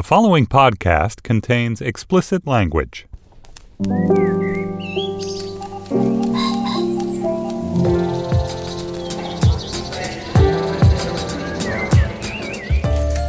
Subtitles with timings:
[0.00, 3.06] The following podcast contains explicit language.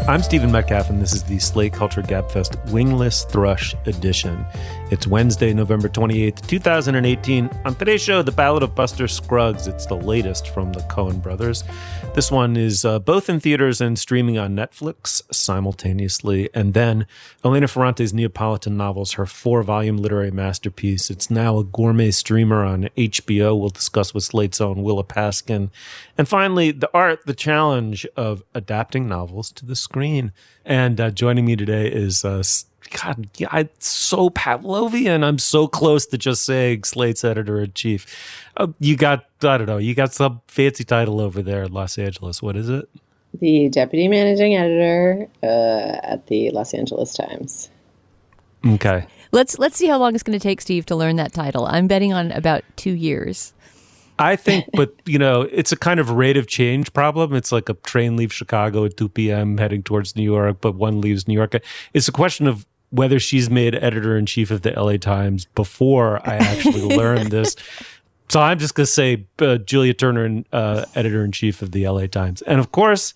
[0.07, 4.45] I'm Stephen Metcalf, and this is the Slate Culture Gabfest Wingless Thrush Edition.
[4.91, 7.49] It's Wednesday, November 28th, 2018.
[7.63, 9.65] On today's show, The Ballad of Buster Scruggs.
[9.65, 11.63] It's the latest from the Coen brothers.
[12.13, 16.49] This one is uh, both in theaters and streaming on Netflix simultaneously.
[16.53, 17.07] And then
[17.45, 21.09] Elena Ferrante's Neapolitan novels, her four volume literary masterpiece.
[21.09, 23.57] It's now a gourmet streamer on HBO.
[23.57, 25.69] We'll discuss with Slate's own Willa Paskin.
[26.17, 30.33] And finally, the art, the challenge of adapting novels to the screen.
[30.65, 32.43] And uh, joining me today is uh,
[32.91, 35.23] God, yeah, I'm so Pavlovian.
[35.23, 38.05] I'm so close to just saying Slate's editor in chief.
[38.57, 41.97] Uh, you got, I don't know, you got some fancy title over there in Los
[41.97, 42.41] Angeles.
[42.41, 42.89] What is it?
[43.39, 47.69] The deputy managing editor uh, at the Los Angeles Times.
[48.65, 49.07] Okay.
[49.31, 51.65] Let's let's see how long it's going to take Steve to learn that title.
[51.65, 53.53] I'm betting on about two years.
[54.19, 57.33] I think, but you know, it's a kind of rate of change problem.
[57.33, 59.57] It's like a train leaves Chicago at 2 p.m.
[59.57, 61.55] heading towards New York, but one leaves New York.
[61.93, 66.25] It's a question of whether she's made editor in chief of the LA Times before
[66.27, 67.55] I actually learned this.
[68.29, 71.87] So I'm just going to say uh, Julia Turner, uh, editor in chief of the
[71.87, 72.41] LA Times.
[72.43, 73.13] And of course,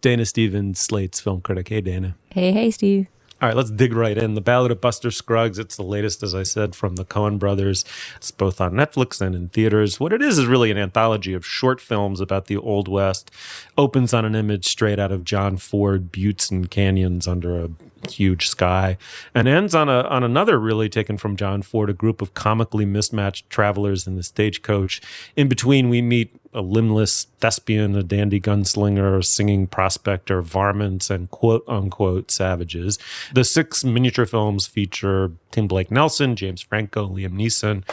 [0.00, 1.68] Dana Stevens, Slate's film critic.
[1.68, 2.16] Hey, Dana.
[2.30, 3.06] Hey, hey, Steve.
[3.40, 4.34] All right, let's dig right in.
[4.34, 5.60] The Ballad of Buster Scruggs.
[5.60, 7.84] It's the latest, as I said, from the Coen brothers.
[8.16, 10.00] It's both on Netflix and in theaters.
[10.00, 13.30] What it is is really an anthology of short films about the Old West.
[13.76, 17.70] Opens on an image straight out of John Ford, buttes and canyons under a
[18.08, 18.96] huge sky,
[19.34, 22.84] and ends on a on another really taken from John Ford, a group of comically
[22.84, 25.00] mismatched travelers in the stagecoach.
[25.36, 31.30] In between, we meet a limbless thespian, a dandy gunslinger, a singing prospector, varmints, and
[31.30, 32.98] quote unquote savages.
[33.34, 37.84] The six miniature films feature Tim Blake Nelson, James Franco, Liam Neeson,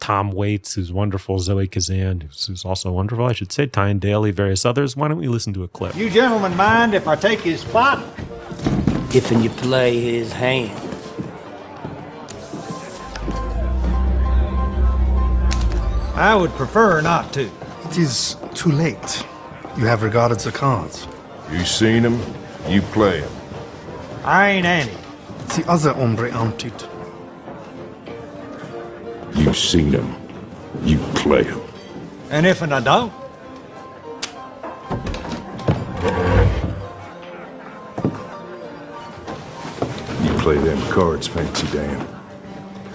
[0.00, 4.64] Tom Waits, who's wonderful, Zoe Kazan, who's also wonderful, I should say, Tyne Daly, various
[4.64, 4.96] others.
[4.96, 5.96] Why don't we listen to a clip?
[5.96, 8.04] You gentlemen mind if I take his spot?
[9.14, 10.72] If and you play his hand.
[16.16, 17.50] I would prefer not to.
[17.84, 19.24] It is too late.
[19.76, 21.06] You have regarded the cards.
[21.52, 22.20] You seen him,
[22.68, 23.30] you play him.
[24.24, 24.92] I ain't Annie.
[25.56, 26.72] The other hombre hunted.
[29.34, 30.14] You seen him,
[30.82, 31.60] you play him.
[32.30, 33.12] And if and I don't?
[40.44, 42.06] Play them cards, Fancy Dan.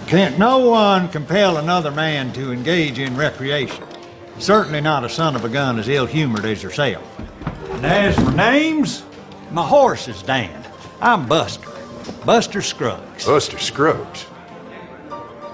[0.06, 3.82] Can't no one compel another man to engage in recreation.
[4.38, 7.04] Certainly not a son of a gun as ill-humored as yourself.
[7.70, 9.02] And as for names,
[9.50, 10.64] my horse is Dan.
[11.00, 11.68] I'm Buster.
[12.24, 13.26] Buster Scruggs.
[13.26, 14.26] Buster Scruggs.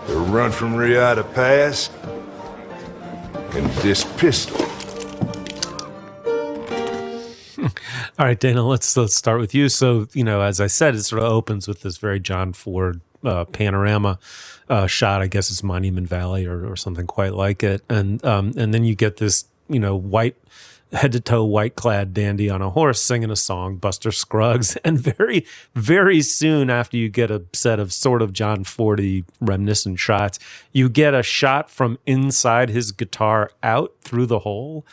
[0.06, 1.88] The run from Riata Pass.
[3.54, 4.66] And this pistol.
[8.18, 9.68] All right, Dana, let's let's start with you.
[9.68, 13.02] So, you know, as I said, it sort of opens with this very John Ford
[13.22, 14.18] uh, panorama
[14.70, 15.20] uh, shot.
[15.20, 18.84] I guess it's Monument Valley or, or something quite like it, and um, and then
[18.84, 20.34] you get this, you know, white
[20.92, 24.98] head to toe white clad dandy on a horse singing a song, Buster Scruggs, and
[24.98, 25.44] very
[25.74, 30.38] very soon after you get a set of sort of John Fordy reminiscent shots,
[30.72, 34.86] you get a shot from inside his guitar out through the hole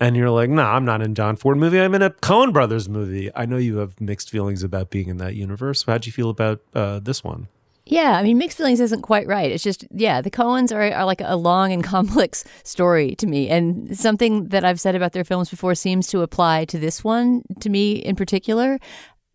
[0.00, 1.80] and you're like, no, nah, I'm not in John Ford movie.
[1.80, 3.30] I'm in a Coen Brothers movie.
[3.34, 5.84] I know you have mixed feelings about being in that universe.
[5.84, 7.48] How'd you feel about uh, this one?
[7.88, 9.50] Yeah, I mean, mixed feelings isn't quite right.
[9.50, 13.48] It's just, yeah, the Coens are, are like a long and complex story to me.
[13.48, 17.42] And something that I've said about their films before seems to apply to this one,
[17.60, 18.78] to me in particular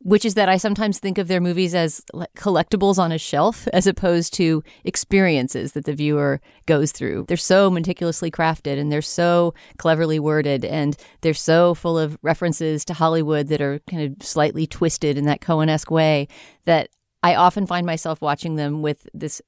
[0.04, 2.02] which is that I sometimes think of their movies as
[2.36, 7.26] collectibles on a shelf as opposed to experiences that the viewer goes through.
[7.28, 12.84] They're so meticulously crafted and they're so cleverly worded and they're so full of references
[12.86, 16.28] to Hollywood that are kind of slightly twisted in that Coen esque way
[16.66, 16.90] that
[17.24, 19.42] I often find myself watching them with this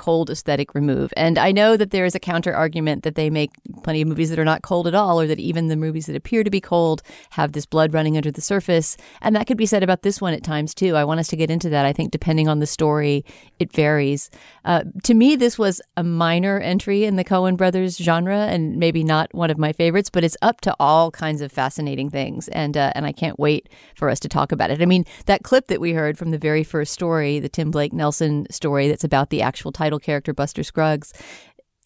[0.00, 1.12] cold aesthetic remove.
[1.14, 3.50] And I know that there is a counter argument that they make
[3.84, 6.16] plenty of movies that are not cold at all, or that even the movies that
[6.16, 7.02] appear to be cold
[7.32, 8.96] have this blood running under the surface.
[9.20, 10.96] And that could be said about this one at times too.
[10.96, 11.84] I want us to get into that.
[11.84, 13.24] I think depending on the story,
[13.58, 14.30] it varies.
[14.64, 19.04] Uh, to me, this was a minor entry in the Coen brothers genre, and maybe
[19.04, 22.48] not one of my favorites, but it's up to all kinds of fascinating things.
[22.48, 24.80] And uh, and I can't wait for us to talk about it.
[24.80, 27.92] I mean, that clip that we heard from the very first story, the Tim Blake
[27.92, 31.12] Nelson story, that's about the actual title title character, Buster Scruggs,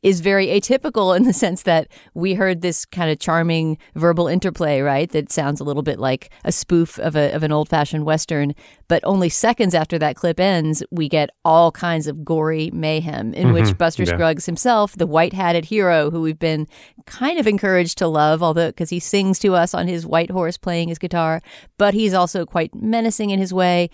[0.02, 4.82] is very atypical in the sense that we heard this kind of charming verbal interplay,
[4.82, 5.10] right?
[5.12, 8.54] That sounds a little bit like a spoof of, a, of an old fashioned Western.
[8.88, 13.46] But only seconds after that clip ends, we get all kinds of gory mayhem in
[13.46, 13.54] mm-hmm.
[13.54, 14.12] which Buster yeah.
[14.12, 16.68] Scruggs himself, the white hatted hero who we've been
[17.06, 20.58] kind of encouraged to love, although because he sings to us on his white horse
[20.58, 21.40] playing his guitar,
[21.78, 23.88] but he's also quite menacing in his way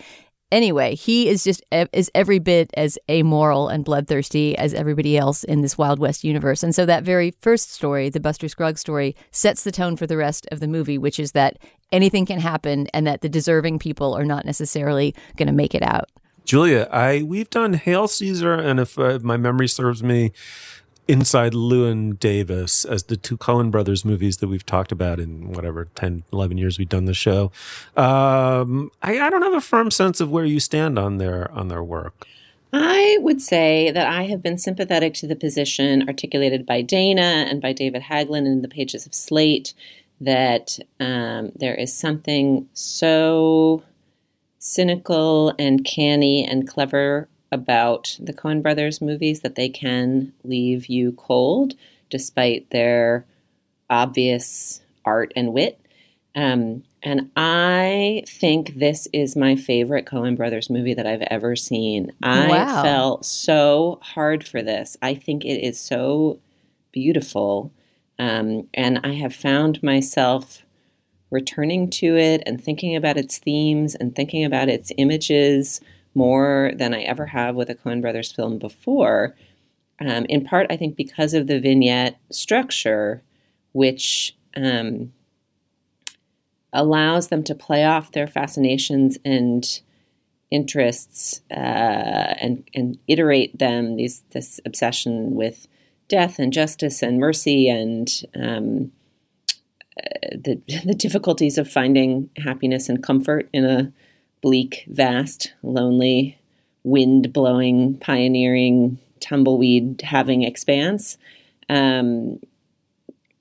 [0.53, 1.63] Anyway, he is just
[1.93, 6.65] is every bit as amoral and bloodthirsty as everybody else in this Wild West universe.
[6.65, 10.17] And so that very first story, the Buster Scruggs story, sets the tone for the
[10.17, 11.59] rest of the movie, which is that
[11.93, 15.83] anything can happen and that the deserving people are not necessarily going to make it
[15.83, 16.09] out.
[16.45, 20.33] Julia, I we've done Hail Caesar, and if uh, my memory serves me,
[21.11, 25.87] inside Llewyn Davis as the two Coen brothers movies that we've talked about in whatever
[25.97, 27.51] 10, 11 years we've done the show.
[27.97, 31.67] Um, I, I don't have a firm sense of where you stand on their on
[31.67, 32.27] their work.
[32.73, 37.61] I would say that I have been sympathetic to the position articulated by Dana and
[37.61, 39.75] by David Haglund in the pages of Slate
[40.21, 43.83] that um, there is something so
[44.61, 51.13] cynical and canny and clever about the Coen brothers movies that they can leave you
[51.13, 51.75] cold
[52.09, 53.25] despite their
[53.89, 55.81] obvious art and wit.
[56.35, 62.13] Um, and I think this is my favorite Coen brothers movie that I've ever seen.
[62.23, 62.83] I wow.
[62.83, 64.97] felt so hard for this.
[65.01, 66.39] I think it is so
[66.93, 67.73] beautiful.
[68.19, 70.63] Um, and I have found myself
[71.31, 75.81] returning to it and thinking about its themes and thinking about its images
[76.15, 79.37] more than I ever have with a Coen Brothers film before.
[80.01, 83.23] Um, in part, I think because of the vignette structure,
[83.73, 85.13] which um,
[86.73, 89.81] allows them to play off their fascinations and
[90.51, 93.97] interests uh, and and iterate them.
[93.97, 95.69] These this obsession with
[96.09, 98.93] death and justice and mercy and um,
[99.97, 103.93] uh, the the difficulties of finding happiness and comfort in a
[104.41, 106.39] bleak, vast, lonely,
[106.85, 111.19] wind blowing, pioneering, tumbleweed having expanse.
[111.69, 112.41] Um,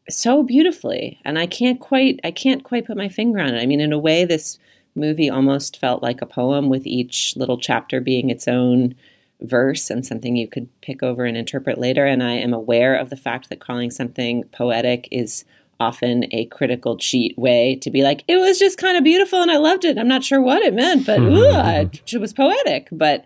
[0.10, 3.66] so beautifully and i can't quite i can't quite put my finger on it i
[3.66, 4.58] mean in a way this
[4.96, 8.96] movie almost felt like a poem with each little chapter being its own
[9.42, 13.10] verse and something you could pick over and interpret later and i am aware of
[13.10, 15.46] the fact that calling something poetic is
[15.80, 19.50] often a critical cheat way to be like, it was just kind of beautiful and
[19.50, 19.98] I loved it.
[19.98, 22.90] I'm not sure what it meant, but ooh, it was poetic.
[22.92, 23.26] But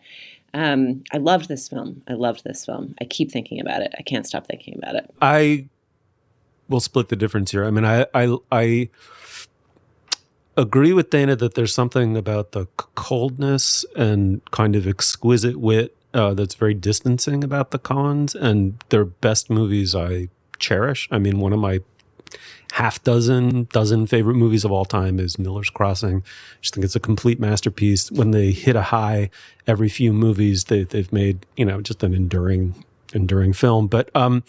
[0.54, 2.04] um, I loved this film.
[2.08, 2.96] I loved this film.
[3.02, 3.94] I keep thinking about it.
[3.98, 5.10] I can't stop thinking about it.
[5.22, 5.68] I
[6.70, 7.66] will split the difference here.
[7.66, 8.90] I mean, I, I, I
[10.56, 16.34] agree with Dana that there's something about the coldness and kind of exquisite wit uh,
[16.36, 20.30] that's very distancing about the Coens and their best movies I
[20.60, 21.08] cherish.
[21.12, 21.80] I mean, one of my
[22.74, 26.18] half dozen, dozen favorite movies of all time is Miller's Crossing.
[26.18, 28.12] I just think it's a complete masterpiece.
[28.12, 29.30] When they hit a high
[29.68, 32.84] every few movies, they, they've made, you know, just an enduring,
[33.14, 33.86] enduring film.
[33.86, 34.44] But, um,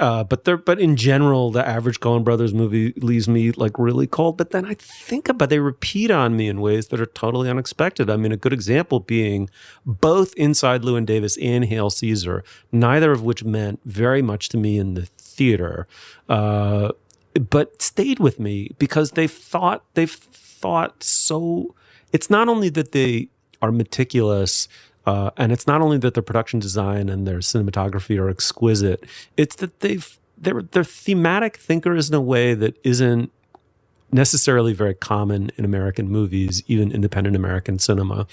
[0.00, 4.08] uh, but there, but in general, the average Coen Brothers movie leaves me like really
[4.08, 4.36] cold.
[4.38, 8.10] But then I think about they repeat on me in ways that are totally unexpected.
[8.10, 9.48] I mean, a good example being
[9.86, 12.42] both Inside Llewyn Davis and Hail Caesar,
[12.72, 15.86] neither of which meant very much to me in the theater.
[16.28, 16.90] Uh,
[17.38, 21.74] but stayed with me because they've thought they've thought so.
[22.12, 23.28] It's not only that they
[23.60, 24.68] are meticulous.
[25.06, 29.04] Uh, and it's not only that their production design and their cinematography are exquisite;
[29.38, 33.32] it's that they've they're they're thematic thinkers in a way that isn't
[34.10, 38.26] necessarily very common in American movies, even independent American cinema.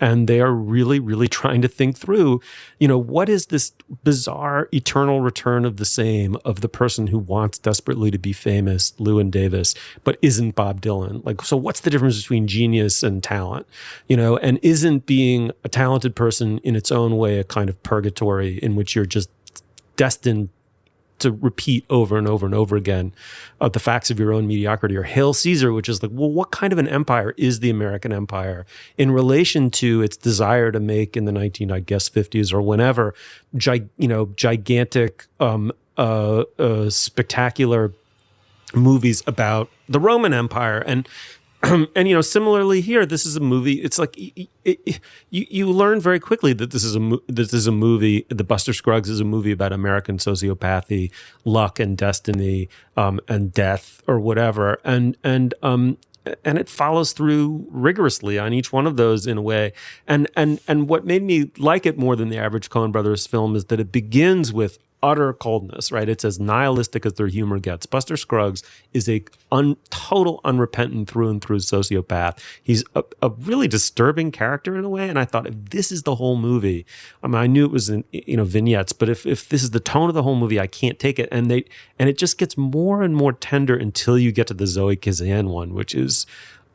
[0.00, 2.40] And they are really, really trying to think through,
[2.78, 3.72] you know, what is this
[4.02, 8.92] bizarre eternal return of the same of the person who wants desperately to be famous,
[8.92, 11.24] Llewyn Davis, but isn't Bob Dylan?
[11.24, 13.66] Like, so what's the difference between genius and talent?
[14.08, 17.80] You know, and isn't being a talented person in its own way a kind of
[17.82, 19.30] purgatory in which you're just
[19.96, 20.48] destined
[21.20, 23.12] to repeat over and over and over again
[23.60, 26.50] uh, the facts of your own mediocrity or hail caesar which is like well what
[26.50, 28.66] kind of an empire is the american empire
[28.98, 33.14] in relation to its desire to make in the 19 i guess 50s or whenever
[33.56, 37.92] gi- you know gigantic um, uh, uh, spectacular
[38.74, 40.78] movies about the roman empire?
[40.78, 41.08] And
[41.62, 43.74] and you know, similarly here, this is a movie.
[43.82, 44.46] It's like you
[45.30, 48.24] you learn very quickly that this is a this is a movie.
[48.30, 51.10] The Buster Scruggs is a movie about American sociopathy,
[51.44, 54.80] luck and destiny, um, and death or whatever.
[54.84, 55.98] And and um
[56.44, 59.72] and it follows through rigorously on each one of those in a way.
[60.06, 63.54] And and and what made me like it more than the average Coen Brothers film
[63.54, 66.08] is that it begins with utter coldness, right?
[66.08, 67.86] It's as nihilistic as their humor gets.
[67.86, 72.38] Buster Scruggs is a un, total unrepentant through and through sociopath.
[72.62, 75.08] He's a, a, really disturbing character in a way.
[75.08, 76.84] And I thought, if this is the whole movie,
[77.22, 79.70] I mean, I knew it was in, you know, vignettes, but if, if this is
[79.70, 81.28] the tone of the whole movie, I can't take it.
[81.32, 81.64] And they,
[81.98, 85.48] and it just gets more and more tender until you get to the Zoe Kazan
[85.48, 86.26] one, which is,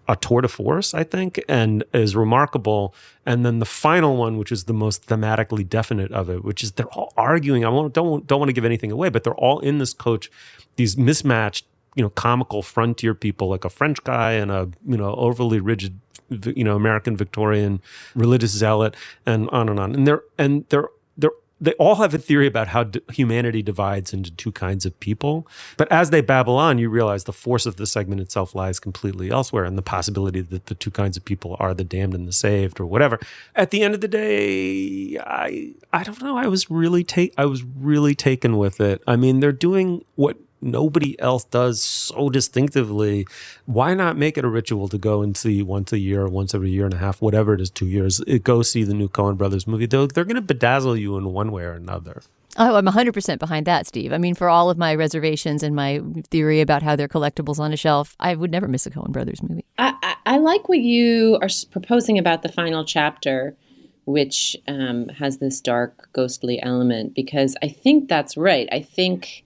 [0.08, 2.94] a tour de force, I think, and is remarkable.
[3.26, 6.74] And then the final one, which is the most thematically definite of it, which is
[6.74, 7.66] they're all arguing.
[7.66, 10.30] I won't, don't don't want to give anything away, but they're all in this coach,
[10.76, 15.16] these mismatched, you know, comical frontier people, like a French guy and a you know
[15.16, 17.82] overly rigid, you know, American Victorian
[18.14, 18.96] religious zealot,
[19.26, 19.96] and on and on.
[19.96, 24.14] And they're and they're they're they all have a theory about how d- humanity divides
[24.14, 25.48] into two kinds of people.
[25.78, 29.32] But as they babble on, you realize the force of the segment itself lies completely
[29.32, 32.34] elsewhere and the possibility that the two kinds of people are the damned and the
[32.34, 33.20] saved or whatever.
[33.56, 36.38] At the end of the day, I I don't know.
[36.38, 39.02] I was really take I was really taken with it.
[39.08, 43.28] I mean, they're doing what nobody else does so distinctively.
[43.66, 46.54] Why not make it a ritual to go and see once a year, or once
[46.54, 49.38] every year and a half, whatever it is, two years, go see the new Coen
[49.38, 49.86] Brothers movie?
[49.86, 52.22] They're, they're going to bedazzle you in one way or another.
[52.58, 54.14] Oh, I'm 100% behind that, Steve.
[54.14, 57.74] I mean, for all of my reservations and my theory about how they're collectibles on
[57.74, 59.66] a shelf, I would never miss a Coen Brothers movie.
[59.78, 63.58] I, I, I like what you are proposing about the final chapter,
[64.06, 68.70] which um, has this dark, ghostly element, because I think that's right.
[68.72, 69.45] I think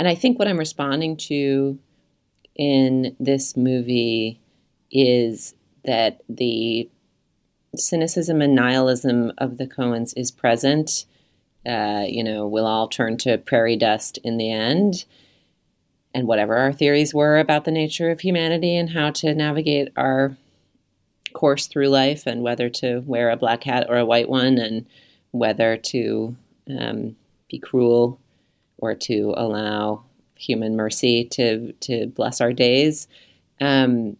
[0.00, 1.78] and I think what I'm responding to
[2.56, 4.40] in this movie
[4.90, 5.54] is
[5.84, 6.88] that the
[7.76, 11.04] cynicism and nihilism of the Coens is present.
[11.66, 15.04] Uh, you know, we'll all turn to prairie dust in the end.
[16.14, 20.34] And whatever our theories were about the nature of humanity and how to navigate our
[21.34, 24.86] course through life and whether to wear a black hat or a white one and
[25.32, 26.34] whether to
[26.70, 27.16] um,
[27.50, 28.18] be cruel
[28.80, 33.06] or to allow human mercy to to bless our days.
[33.60, 34.16] Um,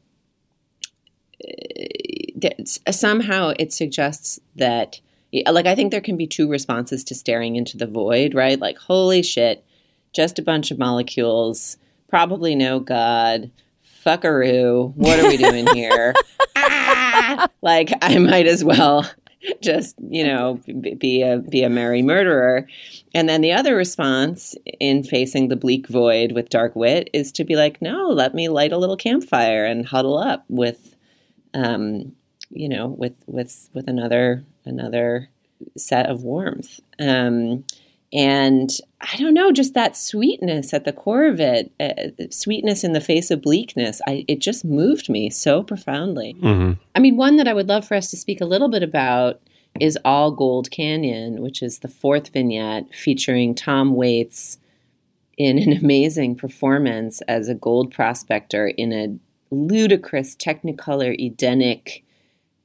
[2.91, 5.01] somehow it suggests that
[5.49, 8.59] like I think there can be two responses to staring into the void, right?
[8.59, 9.65] Like holy shit,
[10.13, 11.77] just a bunch of molecules,
[12.09, 13.51] probably no god,
[14.05, 14.93] fuckaroo.
[14.95, 16.15] What are we doing here?
[16.57, 17.49] ah!
[17.63, 19.09] Like I might as well
[19.63, 20.61] just you know
[20.99, 22.67] be a be a merry murderer.
[23.15, 27.45] And then the other response in facing the bleak void with dark wit is to
[27.45, 30.95] be like no let me light a little campfire and huddle up with
[31.55, 32.13] um
[32.51, 35.29] you know with with with another another
[35.77, 36.81] set of warmth.
[36.99, 37.65] Um
[38.13, 38.71] and
[39.01, 43.01] I don't know, just that sweetness at the core of it, uh, sweetness in the
[43.01, 44.03] face of bleakness.
[44.07, 46.35] I, it just moved me so profoundly.
[46.35, 46.73] Mm-hmm.
[46.95, 49.41] I mean, one that I would love for us to speak a little bit about
[49.81, 54.59] is All Gold Canyon, which is the fourth vignette featuring Tom Waits
[55.39, 59.17] in an amazing performance as a gold prospector in a
[59.51, 62.05] ludicrous Technicolor Edenic,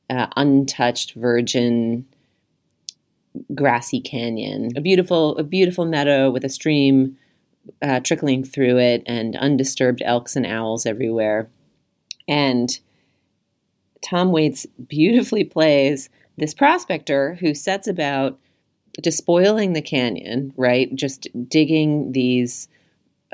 [0.10, 2.06] uh, untouched virgin
[3.54, 7.18] grassy canyon, a beautiful a beautiful meadow with a stream
[7.82, 11.50] uh, trickling through it, and undisturbed elks and owls everywhere.
[12.28, 12.78] And
[14.02, 18.40] Tom Waits beautifully plays this prospector who sets about
[19.02, 20.94] despoiling the canyon, right?
[20.96, 22.68] Just digging these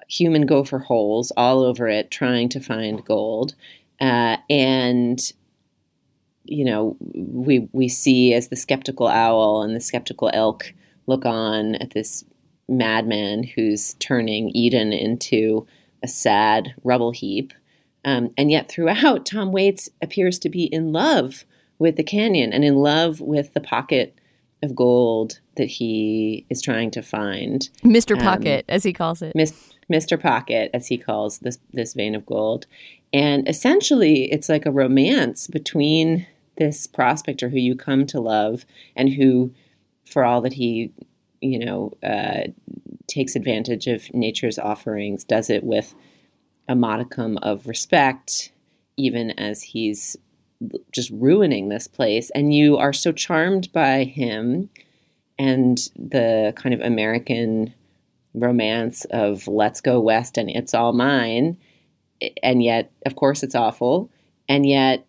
[0.08, 3.56] human gopher holes all over it, trying to find gold.
[4.00, 5.34] Uh, and
[6.52, 10.74] you know, we we see as the skeptical owl and the skeptical elk
[11.08, 12.26] look on at this
[12.68, 15.66] madman who's turning Eden into
[16.04, 17.54] a sad rubble heap.
[18.04, 21.46] Um, and yet, throughout, Tom Waits appears to be in love
[21.80, 24.18] with the canyon and in love with the pocket
[24.64, 27.70] of gold that he is trying to find.
[27.84, 28.18] Mr.
[28.18, 29.36] Um, pocket, um, as he calls it.
[29.36, 30.20] Mis- Mr.
[30.20, 32.66] Pocket, as he calls this this vein of gold.
[33.14, 36.28] And essentially, it's like a romance between
[36.62, 38.66] this prospector who you come to love
[38.96, 39.52] and who,
[40.06, 40.92] for all that he,
[41.42, 42.52] you know, uh,
[43.08, 45.96] takes advantage of nature's offerings, does it with
[46.70, 48.52] a modicum of respect,
[48.96, 50.16] even as he's
[50.92, 52.30] just ruining this place.
[52.36, 54.70] And you are so charmed by him
[55.40, 57.74] and the kind of American
[58.36, 61.58] romance of let's go west and it's all mine.
[62.44, 64.12] And yet, of course, it's awful.
[64.48, 65.08] And yet,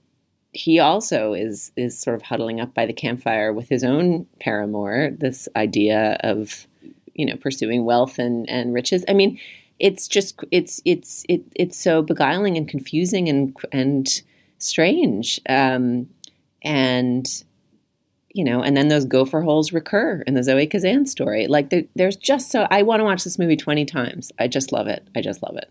[0.53, 5.11] he also is is sort of huddling up by the campfire with his own paramour.
[5.11, 6.67] This idea of
[7.15, 9.05] you know pursuing wealth and and riches.
[9.09, 9.39] I mean,
[9.79, 14.23] it's just it's it's it, it's so beguiling and confusing and and
[14.59, 15.41] strange.
[15.49, 16.09] Um,
[16.63, 17.27] and
[18.35, 21.47] you know, and then those gopher holes recur in the Zoe Kazan story.
[21.47, 24.33] Like there, there's just so I want to watch this movie 20 times.
[24.39, 25.07] I just love it.
[25.15, 25.71] I just love it.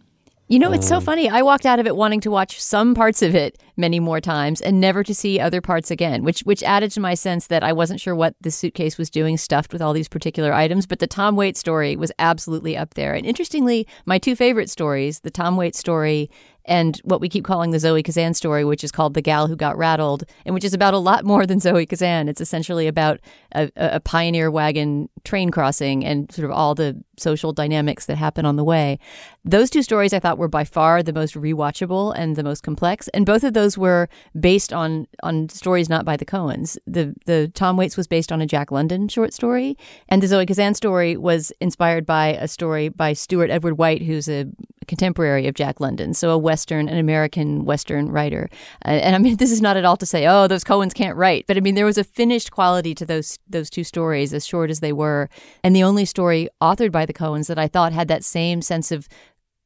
[0.51, 1.29] You know, it's so um, funny.
[1.29, 4.59] I walked out of it wanting to watch some parts of it many more times
[4.59, 7.71] and never to see other parts again, which which added to my sense that I
[7.71, 11.07] wasn't sure what the suitcase was doing stuffed with all these particular items, but the
[11.07, 13.13] Tom Waits story was absolutely up there.
[13.13, 16.29] And interestingly, my two favorite stories, the Tom Waits story
[16.65, 19.55] and what we keep calling the Zoe Kazan story, which is called The Gal Who
[19.55, 22.29] Got Rattled, and which is about a lot more than Zoe Kazan.
[22.29, 23.19] It's essentially about
[23.53, 28.45] a, a pioneer wagon train crossing and sort of all the social dynamics that happen
[28.45, 28.99] on the way.
[29.45, 33.07] Those two stories I thought were by far the most rewatchable and the most complex,
[33.09, 36.77] and both of those were based on on stories not by the Coens.
[36.85, 39.77] The the Tom Waits was based on a Jack London short story,
[40.09, 44.27] and the Zoe Kazan story was inspired by a story by Stewart Edward White, who's
[44.27, 44.45] a
[44.87, 48.49] contemporary of Jack London, so a Western, an American Western writer.
[48.85, 51.17] Uh, and I mean, this is not at all to say, oh, those Coens can't
[51.17, 54.45] write, but I mean, there was a finished quality to those those two stories, as
[54.45, 55.29] short as they were,
[55.63, 58.91] and the only story authored by the Coens that I thought had that same sense
[58.91, 59.07] of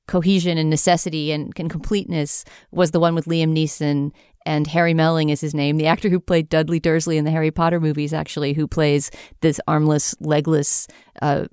[0.07, 4.12] cohesion and necessity and, and completeness was the one with Liam Neeson
[4.45, 7.51] and Harry Melling is his name, the actor who played Dudley Dursley in the Harry
[7.51, 9.09] Potter movies, actually, who plays
[9.41, 10.87] this armless, legless
[11.21, 11.45] uh,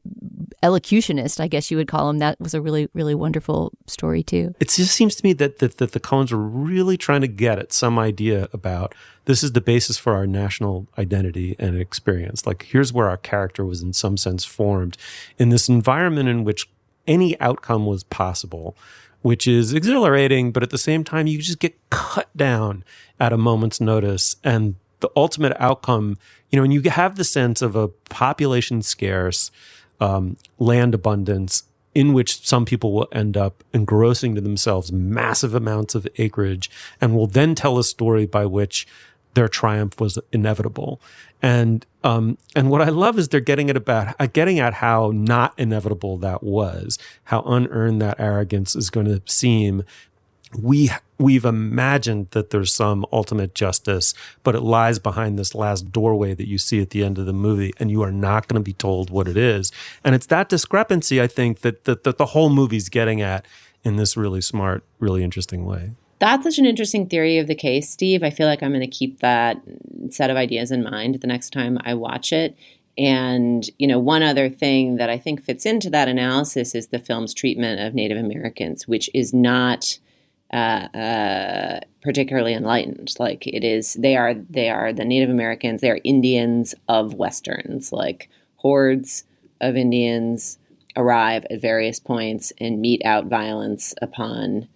[0.62, 2.18] elocutionist, I guess you would call him.
[2.18, 4.54] That was a really, really wonderful story too.
[4.60, 7.58] It just seems to me that, that, that the Coens were really trying to get
[7.58, 8.94] at some idea about
[9.24, 12.46] this is the basis for our national identity and experience.
[12.46, 14.96] Like, here's where our character was in some sense formed
[15.38, 16.68] in this environment in which
[17.06, 18.76] any outcome was possible
[19.22, 22.84] which is exhilarating, but at the same time, you just get cut down
[23.18, 24.36] at a moment's notice.
[24.44, 26.18] And the ultimate outcome,
[26.50, 29.50] you know, and you have the sense of a population scarce,
[30.00, 31.64] um, land abundance
[31.94, 37.14] in which some people will end up engrossing to themselves massive amounts of acreage and
[37.14, 38.86] will then tell a story by which
[39.34, 41.00] their triumph was inevitable.
[41.42, 45.10] And um, and what I love is they're getting it about uh, getting at how
[45.12, 49.82] not inevitable that was, how unearned that arrogance is going to seem.
[50.56, 56.34] We we've imagined that there's some ultimate justice, but it lies behind this last doorway
[56.34, 58.64] that you see at the end of the movie, and you are not going to
[58.64, 59.72] be told what it is.
[60.04, 63.46] And it's that discrepancy, I think, that that, that the whole movie's getting at
[63.82, 65.92] in this really smart, really interesting way.
[66.22, 68.22] That's such an interesting theory of the case, Steve.
[68.22, 69.60] I feel like I'm going to keep that
[70.10, 72.56] set of ideas in mind the next time I watch it.
[72.96, 77.00] And, you know, one other thing that I think fits into that analysis is the
[77.00, 79.98] film's treatment of Native Americans, which is not
[80.52, 83.14] uh, uh, particularly enlightened.
[83.18, 87.92] Like it is, they are, they are the Native Americans, they are Indians of Westerns,
[87.92, 89.24] like hordes
[89.60, 90.58] of Indians
[90.94, 94.68] arrive at various points and mete out violence upon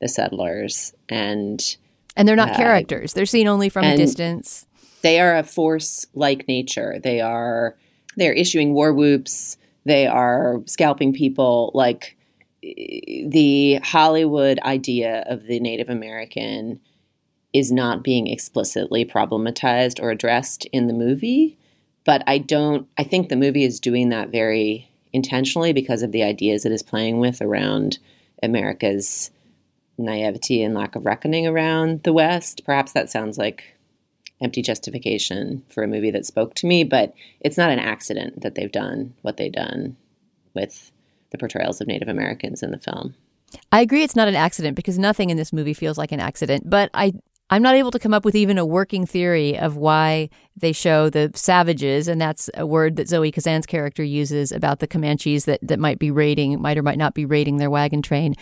[0.00, 1.76] the settlers and
[2.16, 3.12] and they're not uh, characters.
[3.12, 4.66] They're seen only from a distance.
[5.02, 6.98] they are a force like nature.
[7.02, 7.76] They are
[8.16, 9.56] they're issuing war whoops.
[9.84, 11.70] They are scalping people.
[11.74, 12.16] Like
[12.62, 16.78] the hollywood idea of the native american
[17.54, 21.56] is not being explicitly problematized or addressed in the movie
[22.04, 26.22] but i don't i think the movie is doing that very intentionally because of the
[26.22, 27.98] ideas it is playing with around
[28.42, 29.30] america's
[30.04, 32.62] naivety and lack of reckoning around the West.
[32.64, 33.76] Perhaps that sounds like
[34.40, 38.54] empty justification for a movie that spoke to me, but it's not an accident that
[38.54, 39.96] they've done what they've done
[40.54, 40.90] with
[41.30, 43.14] the portrayals of Native Americans in the film.
[43.72, 46.68] I agree it's not an accident because nothing in this movie feels like an accident,
[46.68, 47.12] but I
[47.52, 51.10] I'm not able to come up with even a working theory of why they show
[51.10, 55.58] the savages, and that's a word that Zoe Kazan's character uses about the Comanches that,
[55.62, 58.36] that might be raiding, might or might not be raiding their wagon train.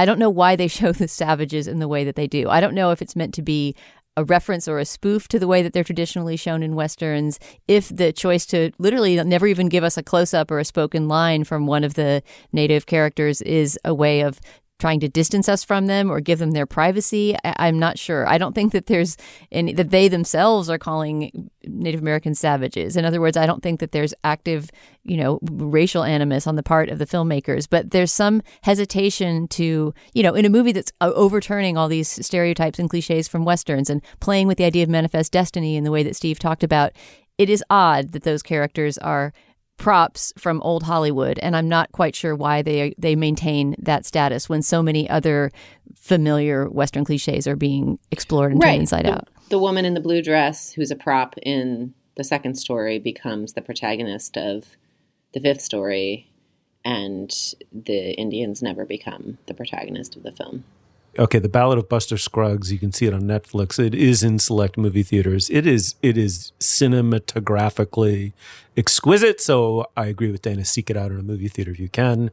[0.00, 2.48] I don't know why they show the savages in the way that they do.
[2.48, 3.76] I don't know if it's meant to be
[4.16, 7.88] a reference or a spoof to the way that they're traditionally shown in westerns if
[7.88, 11.44] the choice to literally never even give us a close up or a spoken line
[11.44, 14.40] from one of the native characters is a way of
[14.80, 17.36] trying to distance us from them or give them their privacy.
[17.44, 18.26] I, am not sure.
[18.26, 19.16] I don't think that there's
[19.52, 22.96] any that they themselves are calling Native American savages.
[22.96, 24.70] In other words, I don't think that there's active,
[25.04, 29.94] you know, racial animus on the part of the filmmakers, but there's some hesitation to,
[30.14, 33.90] you know, in a movie that's uh, overturning all these stereotypes and cliches from westerns
[33.90, 36.92] and playing with the idea of manifest destiny in the way that Steve talked about.
[37.38, 39.32] It is odd that those characters are
[39.80, 44.48] props from old Hollywood, and I'm not quite sure why they they maintain that status
[44.48, 45.50] when so many other
[45.96, 48.72] familiar Western cliches are being explored and right.
[48.72, 49.28] turned inside the, out.
[49.48, 53.62] The woman in the blue dress, who's a prop in the second story, becomes the
[53.62, 54.76] protagonist of
[55.32, 56.30] the fifth story,
[56.84, 57.34] and
[57.72, 60.64] the Indians never become the protagonist of the film.
[61.18, 62.72] Okay, The Ballad of Buster Scruggs.
[62.72, 63.78] You can see it on Netflix.
[63.84, 65.50] It is in select movie theaters.
[65.50, 68.32] It is it is cinematographically
[68.76, 69.40] exquisite.
[69.40, 70.64] So I agree with Dana.
[70.64, 72.30] Seek it out in a movie theater if you can,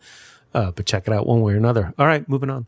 [0.54, 1.94] uh, but check it out one way or another.
[1.98, 2.68] All right, moving on.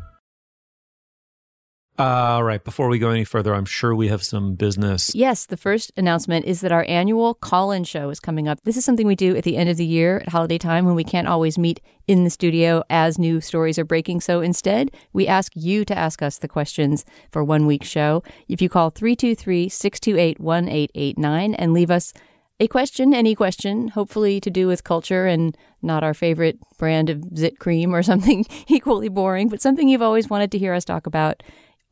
[1.99, 5.13] All right, before we go any further, I'm sure we have some business.
[5.13, 8.61] Yes, the first announcement is that our annual call in show is coming up.
[8.61, 10.95] This is something we do at the end of the year at holiday time when
[10.95, 14.21] we can't always meet in the studio as new stories are breaking.
[14.21, 18.23] So instead, we ask you to ask us the questions for one week show.
[18.47, 22.13] If you call 323 628 1889 and leave us
[22.59, 27.23] a question, any question, hopefully to do with culture and not our favorite brand of
[27.35, 31.05] zit cream or something equally boring, but something you've always wanted to hear us talk
[31.05, 31.43] about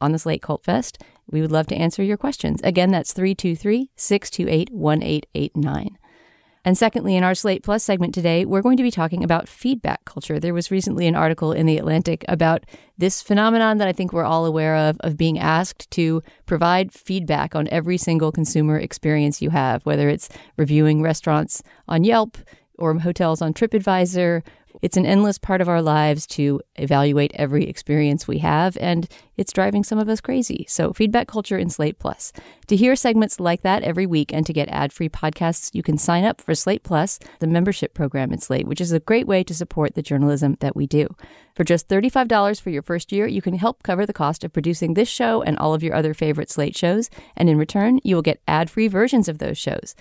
[0.02, 1.02] on the Slate Cult Fest.
[1.30, 2.62] We would love to answer your questions.
[2.64, 5.98] Again, that's 323 628 1889.
[6.66, 10.04] And secondly, in our Slate Plus segment today, we're going to be talking about feedback
[10.04, 10.40] culture.
[10.40, 12.66] There was recently an article in The Atlantic about
[12.98, 17.56] this phenomenon that I think we're all aware of, of being asked to provide feedback
[17.56, 22.38] on every single consumer experience you have, whether it's reviewing restaurants on Yelp
[22.78, 24.44] or hotels on TripAdvisor
[24.82, 29.54] it's an endless part of our lives to evaluate every experience we have, and it's
[29.54, 30.66] driving some of us crazy.
[30.68, 32.32] So, feedback culture in Slate Plus.
[32.68, 35.98] To hear segments like that every week and to get ad free podcasts, you can
[35.98, 39.44] sign up for Slate Plus, the membership program at Slate, which is a great way
[39.44, 41.08] to support the journalism that we do.
[41.56, 44.94] For just $35 for your first year, you can help cover the cost of producing
[44.94, 48.22] this show and all of your other favorite Slate shows, and in return, you will
[48.22, 49.96] get ad free versions of those shows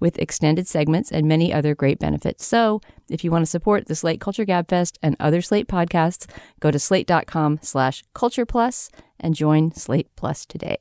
[0.00, 2.44] with extended segments and many other great benefits.
[2.44, 6.26] So, if you want to support the Slate Culture Gabfest and other Slate podcasts,
[6.58, 10.78] go to slate.com slash culture plus and join Slate Plus today.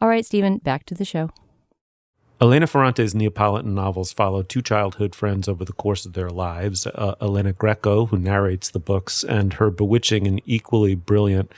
[0.00, 1.30] All right, Stephen, back to the show.
[2.40, 7.14] Elena Ferrante's Neapolitan novels follow two childhood friends over the course of their lives uh,
[7.20, 11.52] Elena Greco, who narrates the books, and her bewitching and equally brilliant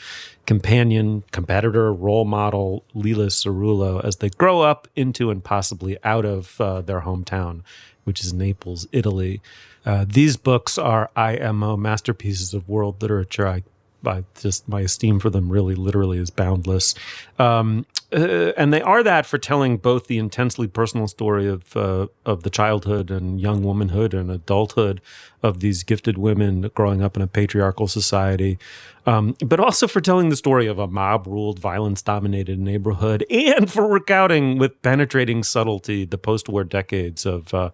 [0.44, 6.60] companion, competitor, role model, Lila Cerullo, as they grow up into and possibly out of
[6.60, 7.62] uh, their hometown,
[8.04, 9.40] which is Naples, Italy.
[9.86, 13.48] Uh, these books are IMO masterpieces of world literature.
[13.48, 13.62] I
[14.04, 16.94] I just my esteem for them really literally is boundless.
[17.38, 22.06] Um, uh, and they are that for telling both the intensely personal story of uh,
[22.24, 25.00] of the childhood and young womanhood and adulthood
[25.42, 28.58] of these gifted women growing up in a patriarchal society,
[29.06, 33.70] um, but also for telling the story of a mob ruled, violence dominated neighborhood, and
[33.70, 37.70] for recounting with penetrating subtlety the post war decades of uh,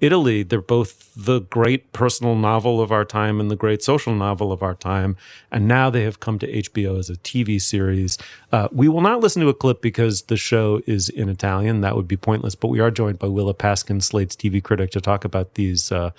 [0.00, 0.42] Italy.
[0.42, 4.62] They're both the great personal novel of our time and the great social novel of
[4.62, 5.16] our time.
[5.50, 8.18] And now they have come to HBO as a TV series.
[8.52, 11.80] Uh, we will not listen to a clip because the show is in Italian.
[11.80, 12.54] That would be pointless.
[12.54, 16.10] But we are joined by Willa Paskin, Slate's TV critic, to talk about these uh,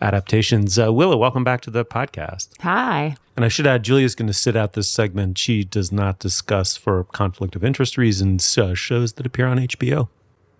[0.00, 0.78] adaptations.
[0.78, 2.48] Uh, Willa, welcome back to the podcast.
[2.60, 3.16] Hi.
[3.36, 5.38] And I should add, Julia's going to sit out this segment.
[5.38, 10.08] She does not discuss, for conflict of interest reasons, uh, shows that appear on HBO.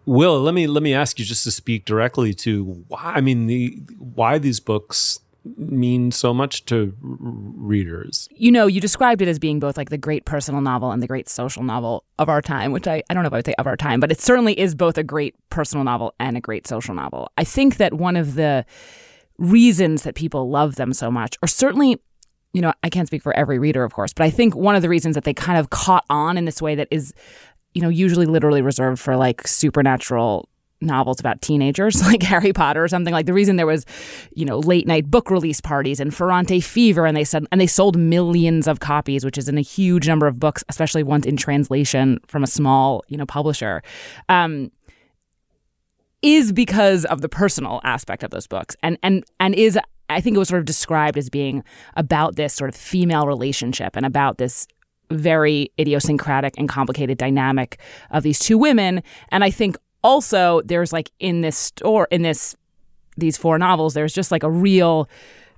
[0.07, 3.15] Will, let me let me ask you just to speak directly to why.
[3.17, 5.21] I mean, the why these books
[5.57, 8.29] mean so much to r- readers.
[8.35, 11.07] You know, you described it as being both like the great personal novel and the
[11.07, 13.55] great social novel of our time, which I, I don't know if I would say
[13.59, 16.67] of our time, but it certainly is both a great personal novel and a great
[16.67, 17.31] social novel.
[17.37, 18.65] I think that one of the
[19.39, 22.01] reasons that people love them so much, or certainly
[22.55, 24.83] you know, I can't speak for every reader, of course, but I think one of
[24.83, 27.13] the reasons that they kind of caught on in this way that is,
[27.75, 30.49] you know, usually literally reserved for like supernatural
[30.81, 33.87] novels about teenagers like Harry Potter or something like the reason there was
[34.35, 37.67] you know late night book release parties and Ferrante fever and they said and they
[37.67, 41.37] sold millions of copies which is in a huge number of books especially ones in
[41.37, 43.83] translation from a small you know publisher
[44.29, 44.71] um,
[46.21, 49.79] is because of the personal aspect of those books and and and is
[50.11, 51.65] I think it was sort of described as being
[51.97, 54.67] about this sort of female relationship and about this
[55.11, 57.79] very idiosyncratic and complicated dynamic
[58.11, 59.03] of these two women.
[59.31, 62.57] And I think also there's like in this store in this
[63.17, 65.09] these four novels, there's just like a real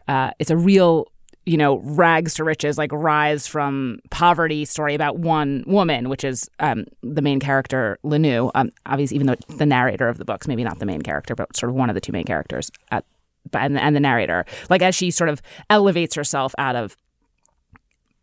[0.08, 1.06] uh, it's a real
[1.46, 6.50] you know rags to riches like rise from poverty story about one woman which is
[6.58, 10.64] um, the main character Lenu um, obviously even though the narrator of the books maybe
[10.64, 13.04] not the main character but sort of one of the two main characters at
[13.52, 16.96] and, and the narrator, like as she sort of elevates herself out of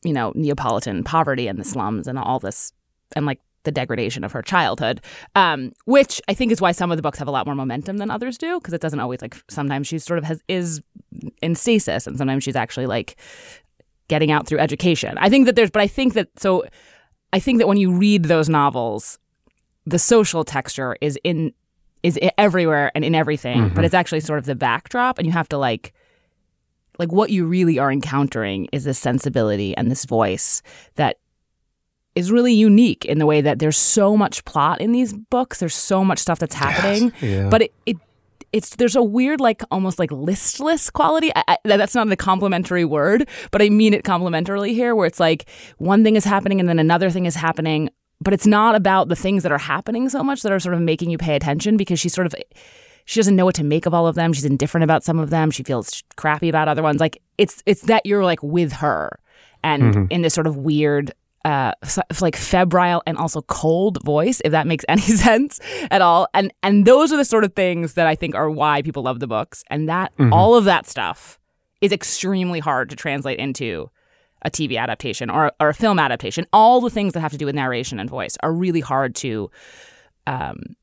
[0.04, 2.74] you know, Neapolitan poverty and the slums and all this,
[3.16, 5.02] and like the degradation of her childhood,
[5.36, 7.98] um, which I think is why some of the books have a lot more momentum
[7.98, 10.82] than others do, because it doesn't always like sometimes she sort of has is
[11.42, 13.16] in stasis, and sometimes she's actually like
[14.10, 15.18] getting out through education.
[15.18, 16.66] I think that there's, but I think that so,
[17.32, 19.18] I think that when you read those novels,
[19.86, 21.54] the social texture is in
[22.04, 23.76] is everywhere and in everything, Mm-hmm.
[23.76, 25.94] but it's actually sort of the backdrop, and you have to like
[27.00, 30.62] like what you really are encountering is this sensibility and this voice
[30.96, 31.18] that
[32.14, 35.60] is really unique in the way that there's so much plot in these books.
[35.60, 37.50] There's so much stuff that's happening, Yeah.
[37.50, 37.98] but it, it
[38.52, 41.32] it's there's a weird like almost like listless quality.
[41.36, 45.20] I, I, that's not a complimentary word, but I mean it complimentarily here, where it's
[45.20, 47.90] like one thing is happening and then another thing is happening,
[48.24, 50.82] but it's not about the things that are happening so much that are sort of
[50.82, 52.36] making you pay attention because she's sort of
[53.06, 54.32] she doesn't know what to make of all of them.
[54.32, 55.52] She's indifferent about some of them.
[55.52, 57.02] She feels crappy about other ones.
[57.02, 59.20] Like it's it's that you're like with her,
[59.64, 60.08] and Mhm.
[60.10, 61.12] in this sort of weird,
[61.44, 61.74] uh,
[62.22, 65.60] like febrile and also cold voice, if that makes any sense
[65.92, 66.28] at all.
[66.34, 69.20] And and those are the sort of things that I think are why people love
[69.20, 69.64] the books.
[69.70, 70.32] And that Mhm.
[70.32, 71.38] all of that stuff
[71.82, 73.90] is extremely hard to translate into
[74.44, 76.46] a TV adaptation or or a film adaptation.
[76.54, 79.50] All the things that have to do with narration and voice are really hard to
[80.28, 80.76] um,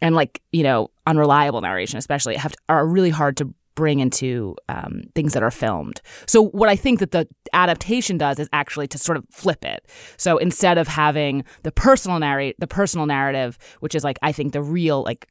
[0.00, 4.54] and like you know unreliable narration especially have to, are really hard to bring into
[4.68, 8.86] um, things that are filmed so what i think that the adaptation does is actually
[8.86, 9.84] to sort of flip it
[10.16, 14.52] so instead of having the personal narrate the personal narrative which is like i think
[14.52, 15.26] the real like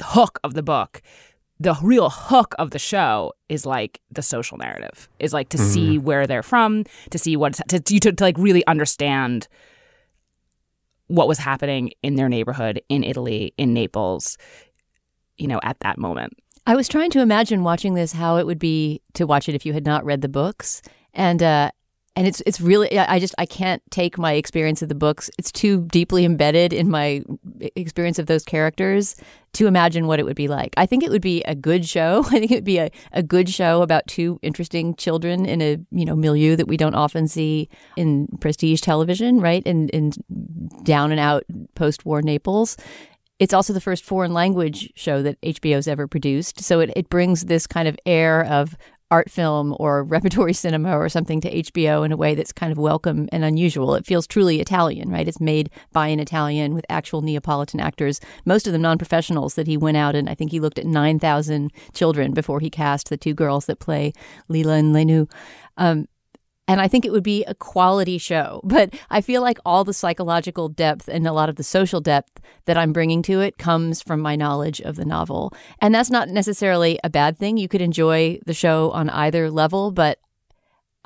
[0.00, 1.02] hook of the book
[1.60, 5.98] the real hook of the show is like the social narrative is like to see
[5.98, 9.46] where they're from to see what's to, to, to like really understand
[11.06, 14.38] what was happening in their neighborhood in Italy, in Naples,
[15.36, 16.32] you know, at that moment.
[16.66, 19.66] I was trying to imagine watching this how it would be to watch it if
[19.66, 20.80] you had not read the books,
[21.12, 21.70] and uh,
[22.16, 25.30] and it's it's really I just I can't take my experience of the books.
[25.36, 27.22] It's too deeply embedded in my
[27.74, 29.16] experience of those characters
[29.54, 30.74] to imagine what it would be like.
[30.76, 32.24] I think it would be a good show.
[32.26, 35.78] I think it would be a, a good show about two interesting children in a
[35.90, 39.62] you know milieu that we don't often see in prestige television, right?
[39.64, 40.12] In in
[40.84, 42.76] down and out post war Naples.
[43.40, 46.60] It's also the first foreign language show that HBO's ever produced.
[46.60, 48.76] So it, it brings this kind of air of
[49.14, 52.78] art film or repertory cinema or something to HBO in a way that's kind of
[52.78, 53.94] welcome and unusual.
[53.94, 55.28] It feels truly Italian, right?
[55.28, 59.68] It's made by an Italian with actual Neapolitan actors, most of them non professionals that
[59.68, 63.16] he went out and I think he looked at 9,000 children before he cast the
[63.16, 64.12] two girls that play
[64.48, 65.30] Lila and Lenu.
[65.76, 66.08] Um,
[66.66, 68.60] and I think it would be a quality show.
[68.74, 72.40] But I feel like all the psychological depth and a lot of the social depth
[72.64, 75.52] that I'm bringing to it comes from my knowledge of the novel.
[75.80, 77.56] And that's not necessarily a bad thing.
[77.56, 80.18] You could enjoy the show on either level, but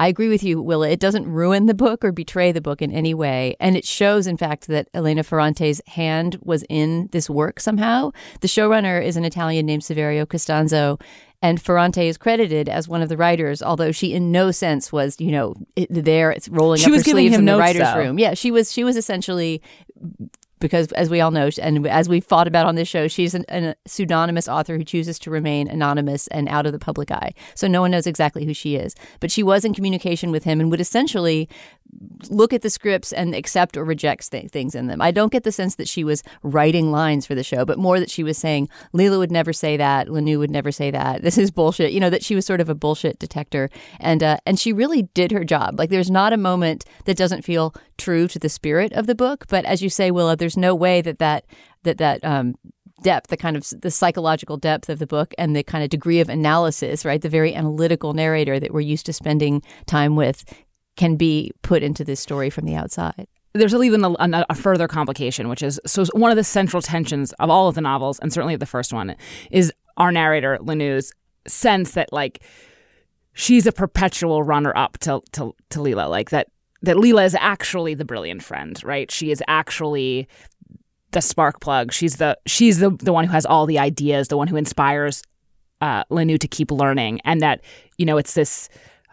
[0.01, 0.89] I agree with you, Willa.
[0.89, 3.57] It doesn't ruin the book or betray the book in any way.
[3.59, 8.13] And it shows, in fact, that Elena Ferrante's hand was in this work somehow.
[8.41, 11.01] The showrunner is an Italian named Saverio Costanzo,
[11.41, 15.21] and Ferrante is credited as one of the writers, although she in no sense was,
[15.21, 17.53] you know, it, there, it's rolling She up was her giving sleeves him in the
[17.53, 17.99] notes, writer's though.
[17.99, 18.19] room.
[18.19, 19.63] Yeah, she was, she was essentially
[20.61, 23.45] because as we all know and as we've fought about on this show she's an,
[23.49, 27.67] a pseudonymous author who chooses to remain anonymous and out of the public eye so
[27.69, 30.71] no one knows exactly who she is but she was in communication with him and
[30.71, 31.49] would essentially
[32.31, 35.01] look at the scripts and accept or reject th- things in them.
[35.01, 37.99] I don't get the sense that she was writing lines for the show but more
[38.01, 40.09] that she was saying Lila would never say that.
[40.09, 41.23] Lenu would never say that.
[41.23, 41.93] This is bullshit.
[41.93, 43.69] You know that she was sort of a bullshit detector.
[44.01, 45.79] And uh, and she really did her job.
[45.79, 49.47] Like there's not a moment that doesn't feel true to the spirit of the book.
[49.49, 51.47] But as you say Willa there's no way that that
[51.85, 52.55] that that um
[53.03, 56.21] depth the kind of the psychological depth of the book and the kind of degree
[56.21, 60.45] of analysis right the very analytical narrator that we're used to spending time with
[60.99, 64.89] can be put into this story from the outside there's even a, a, a further
[64.89, 68.33] complication, which is so one of the central tensions of all of the novels, and
[68.33, 69.17] certainly of the first one,
[69.51, 71.13] is our narrator Lenu's
[71.47, 72.43] sense that like
[73.33, 76.49] she's a perpetual runner up to to to like that
[76.83, 79.11] that Lila is actually the brilliant friend, right?
[79.11, 80.29] She is actually
[81.11, 81.93] the spark plug.
[81.93, 85.23] She's the she's the the one who has all the ideas, the one who inspires
[85.81, 87.63] uh, Lenu to keep learning, and that
[87.97, 88.69] you know it's this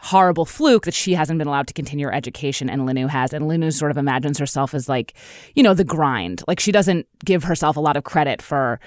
[0.06, 3.34] horrible fluke that she hasn't been allowed to continue her education and Lenu has.
[3.34, 5.16] And Lenu sort of imagines herself as like,
[5.56, 6.44] you know, the grind.
[6.48, 8.80] Like she doesn't give herself a lot of credit for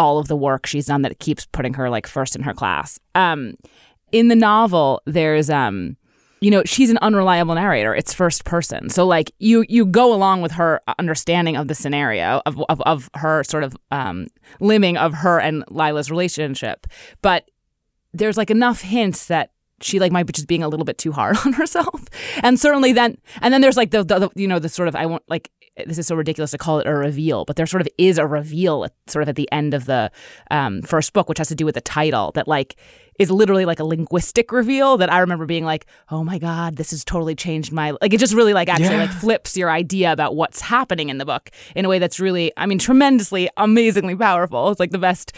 [0.00, 2.98] all of the work she's done that keeps putting her like first in her class.
[3.14, 3.54] Um,
[4.10, 5.96] in the novel, there's um,
[6.40, 7.94] you know, she's an unreliable narrator.
[7.94, 8.90] It's first person.
[8.90, 13.10] So like you you go along with her understanding of the scenario of of, of
[13.14, 14.26] her sort of um
[14.60, 16.88] limbing of her and Lila's relationship.
[17.22, 17.48] But
[18.12, 21.12] there's like enough hints that she like might be just being a little bit too
[21.12, 22.04] hard on herself.
[22.42, 24.96] And certainly then, and then there's like the, the, the you know the sort of
[24.96, 25.50] I won't like
[25.86, 28.26] this is so ridiculous to call it a reveal, but there sort of is a
[28.26, 30.08] reveal at, sort of at the end of the
[30.52, 32.76] um, first book, which has to do with the title that like
[33.18, 36.92] is literally like a linguistic reveal that I remember being like, oh my God, this
[36.92, 39.06] has totally changed my like it just really like actually Yeah.
[39.06, 42.52] like flips your idea about what's happening in the book in a way that's really,
[42.56, 44.70] I mean, tremendously, amazingly powerful.
[44.70, 45.32] It's like the best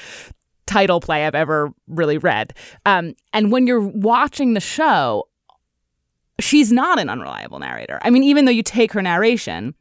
[0.66, 2.54] title play I've ever really read.
[2.84, 5.28] Um, and when you're watching the show,
[6.40, 7.98] she's not an unreliable narrator.
[8.02, 9.74] I mean, even though you take her narration,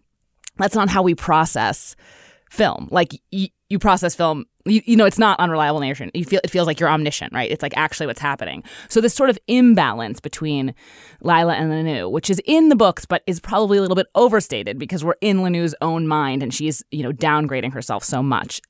[0.57, 1.95] that's not how we process
[2.49, 2.87] film.
[2.91, 6.11] Like y- you process film, you, you know, it's not unreliable narration.
[6.13, 7.49] You feel it feels like you're omniscient, right?
[7.51, 8.63] It's like actually what's happening.
[8.89, 10.73] So this sort of imbalance between
[11.21, 14.77] Lila and Lenu, which is in the books, but is probably a little bit overstated
[14.77, 18.61] because we're in Lenu's own mind and she's you know downgrading herself so much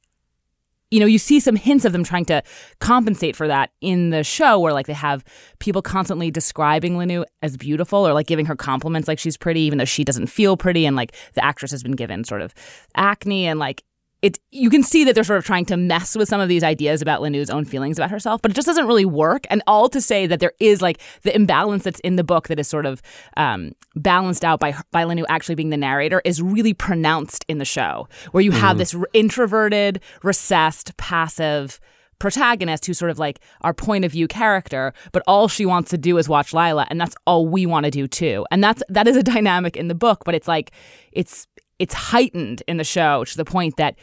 [0.91, 2.43] you know, you see some hints of them trying to
[2.79, 5.23] compensate for that in the show where like they have
[5.59, 9.77] people constantly describing Lenu as beautiful or like giving her compliments like she's pretty, even
[9.77, 10.85] though she doesn't feel pretty.
[10.85, 12.53] And like the actress has been given sort of
[12.95, 13.83] acne and like
[14.25, 16.63] it you can see that they're sort of trying to mess with some of these
[16.63, 19.45] ideas about Lenu's own feelings about herself, but it just doesn't really work.
[19.49, 22.59] And all to say that there is like the imbalance that's in the book that
[22.59, 23.01] is sort of
[23.37, 27.65] um, balanced out by by Lenu actually being the narrator is really pronounced in the
[27.65, 28.79] show, where you have Mhm.
[28.79, 31.79] this introverted, recessed, passive
[32.17, 35.97] protagonist who's sort of like our point of view character, but all she wants to
[35.97, 38.45] do is watch Lila, and that's all we want to do too.
[38.51, 40.71] And that's that is a dynamic in the book, but it's like
[41.11, 41.45] it's
[41.77, 43.95] it's heightened in the show to the point that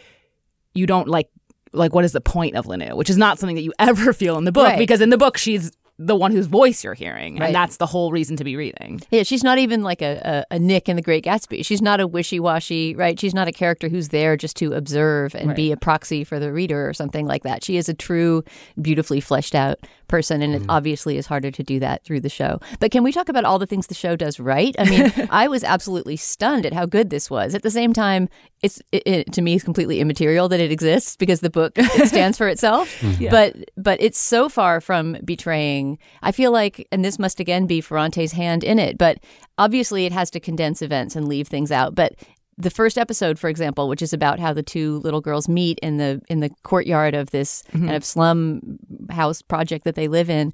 [0.74, 1.28] you don't like
[1.72, 4.36] like what is the point of Lenu, which is not something that you ever feel
[4.38, 4.78] in the book Right.
[4.78, 7.46] because in the book she's the one whose voice you're hearing, Right.
[7.46, 9.00] and that's the whole reason to be reading.
[9.10, 11.64] Yeah, she's not even like a, a, a Nick in The Great Gatsby.
[11.64, 13.18] She's not a wishy washy, right?
[13.20, 16.52] She's not a character who's there just to observe and be a proxy for the
[16.52, 17.62] reader or something like that.
[17.62, 18.42] She is a true,
[18.80, 20.66] beautifully fleshed out person, and it mm.
[20.68, 22.58] obviously is harder to do that through the show.
[22.80, 24.74] But can we talk about all the things the show does right?
[24.78, 27.54] I mean, I was absolutely stunned at how good this was.
[27.54, 28.28] At the same time,
[28.62, 32.08] it's it, it, to me it's completely immaterial that it exists because the book it
[32.14, 32.88] stands for itself.
[33.18, 33.30] Yeah.
[33.30, 35.98] But but it's so far from betraying.
[36.22, 39.18] I feel like, and this must again be Ferrante's hand in it, but
[39.58, 41.94] obviously it has to condense events and leave things out.
[41.94, 42.14] But
[42.58, 45.96] the first episode, for example, which is about how the two little girls meet in
[45.98, 47.80] the in the courtyard of this Mhm.
[47.86, 48.78] kind of slum
[49.10, 50.52] house project that they live in,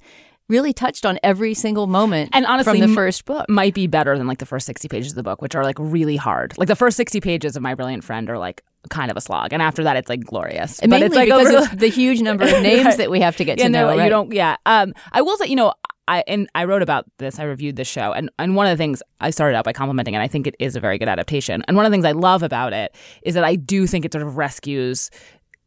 [0.48, 3.48] really touched on every single moment And honestly, from the first book.
[3.48, 5.76] might be better than like the first 60 pages of the book, which are like
[5.78, 6.56] really hard.
[6.56, 9.52] Like the first 60 pages of My Brilliant Friend are like kind of a slog.
[9.52, 10.78] And after that, it's like glorious.
[10.78, 13.20] And but mainly it's like because over of the huge number of names that we
[13.20, 14.02] have to get yeah, to no, know.
[14.02, 14.56] You don't, yeah.
[14.66, 15.74] Um, I will say, you know,
[16.08, 17.38] I and I wrote about this.
[17.38, 20.14] I reviewed this show, and and one of the things I started out by complimenting
[20.14, 21.62] and I think it is a very good adaptation.
[21.68, 24.12] And one of the things I love about it is that I do think it
[24.12, 25.10] sort of rescues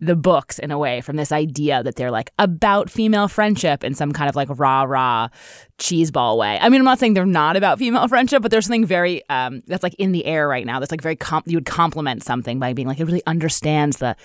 [0.01, 3.93] the books in a way from this idea that they're like about female friendship in
[3.93, 5.29] some kind of like rah rah
[5.77, 6.57] cheeseball way.
[6.59, 9.61] I mean, I'm not saying they're not about female friendship, but there's something very um,
[9.67, 10.79] that's like in the air right now.
[10.79, 14.15] That's like very you would compliment something by being like it really understands the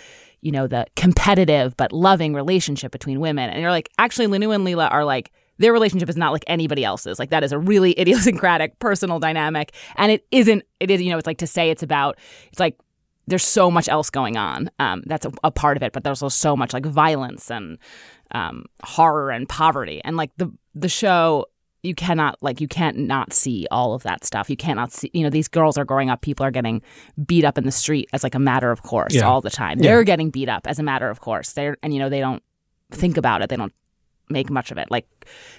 [0.40, 4.64] you know the competitive but loving relationship between women, and you're like actually Lenu and
[4.64, 5.30] Lila are like.
[5.58, 7.18] Their relationship is not like anybody else's.
[7.18, 10.62] Like that is a really idiosyncratic personal dynamic, and it isn't.
[10.80, 12.18] It is, you know, it's like to say it's about.
[12.48, 12.76] It's like
[13.26, 14.70] there's so much else going on.
[14.78, 17.78] Um, that's a, a part of it, but there's also so much like violence and
[18.32, 21.46] um, horror and poverty, and like the the show.
[21.82, 24.50] You cannot like you can't not see all of that stuff.
[24.50, 26.20] You cannot see you know these girls are growing up.
[26.20, 26.82] People are getting
[27.26, 29.22] beat up in the street as like a matter of course Yeah.
[29.28, 29.78] all the time.
[29.78, 29.90] Yeah.
[29.92, 31.52] They're getting beat up as a matter of course.
[31.52, 32.42] They're and you know they don't
[32.90, 33.50] think about it.
[33.50, 33.72] They don't
[34.28, 34.90] make much of it.
[34.90, 35.06] Like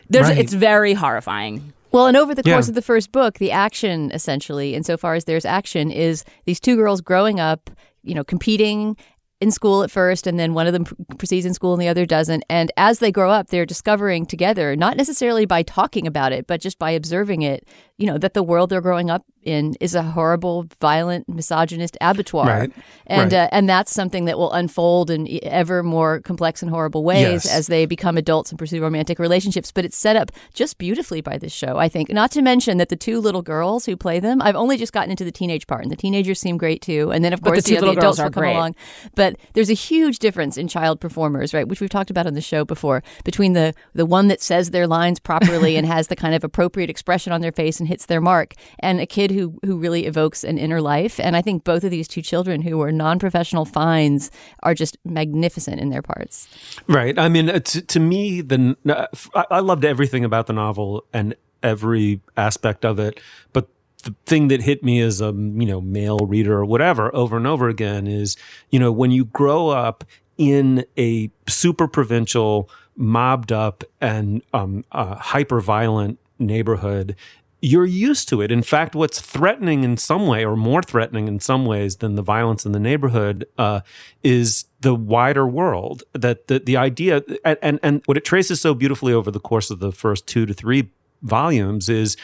[0.10, 0.38] there's Right.
[0.40, 1.72] it's very horrifying.
[1.98, 2.54] Well, and over the Yeah.
[2.54, 6.76] course of the first book, the action essentially, insofar as there's action, is these two
[6.76, 7.72] girls growing up,
[8.04, 8.96] you know, competing
[9.42, 10.86] in school at first, and then one of them
[11.18, 12.44] proceeds in school and the other doesn't.
[12.50, 16.62] And as they grow up, they're discovering together, not necessarily by talking about it, but
[16.62, 20.04] just by observing it, you know, that the world they're growing up in is a
[20.04, 22.46] horrible, violent, misogynist abattoir.
[22.46, 22.72] Right.
[23.06, 23.44] And Right.
[23.46, 27.52] Uh, and that's something that will unfold in ever more complex and horrible ways Yes.
[27.52, 29.72] as they become adults and pursue romantic relationships.
[29.72, 32.10] But it's set up just beautifully by this show, I think.
[32.10, 35.12] Not to mention that the two little girls who play them, I've only just gotten
[35.12, 37.12] into the teenage part, and the teenagers seem great too.
[37.12, 38.34] And then, of course the course, two you know, little the adults girls are will
[38.34, 38.56] come great.
[38.56, 38.76] along.
[39.16, 42.42] But there's a huge difference in child performers, right, which we've talked about on the
[42.42, 46.36] show before, between the the one that says their lines properly and has the kind
[46.36, 49.78] of appropriate expression on their face and hits their mark, and a kid who who
[49.78, 51.20] really evokes an inner life.
[51.20, 54.30] And I think both of these two children who are non-professional finds
[54.64, 56.48] are just magnificent in their parts.
[56.88, 57.18] Right.
[57.18, 61.06] I mean, uh, to, to me, the uh, I, I loved everything about the novel
[61.14, 63.20] and every aspect of it.
[63.54, 63.68] But
[64.04, 67.48] the thing that hit me as a you know male reader or whatever over and
[67.48, 68.38] over again is
[68.70, 70.04] you know when you grow up
[70.38, 77.16] in a super provincial mobbed up and um, uh, hyper violent neighborhood,
[77.62, 78.52] you're used to it.
[78.52, 82.22] In fact, what's threatening in some way, or more threatening in some ways than the
[82.22, 83.82] violence in the neighborhood, uh,
[84.24, 86.04] is the wider world.
[86.14, 89.80] That the, the idea, and, and what it traces so beautifully over the course of
[89.80, 90.92] the first two to three
[91.24, 92.16] volumes is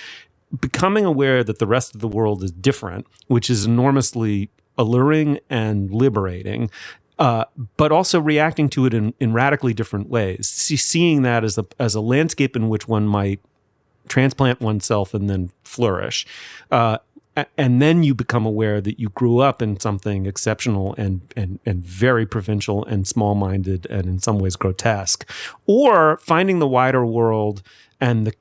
[0.59, 5.91] becoming aware that the rest of the world is different, which is enormously alluring and
[5.91, 6.69] liberating.
[7.19, 7.45] Uh,
[7.77, 10.47] but also reacting to it in, in radically different ways.
[10.47, 13.39] See, seeing that as a as a landscape in which one might
[14.07, 16.25] transplant oneself and then flourish.
[16.71, 16.97] Uh,
[17.57, 21.83] and then you become aware that you grew up in something exceptional and and and
[21.83, 25.27] very provincial and small minded and in some ways grotesque,
[25.65, 27.63] or finding the wider world
[27.99, 28.33] and the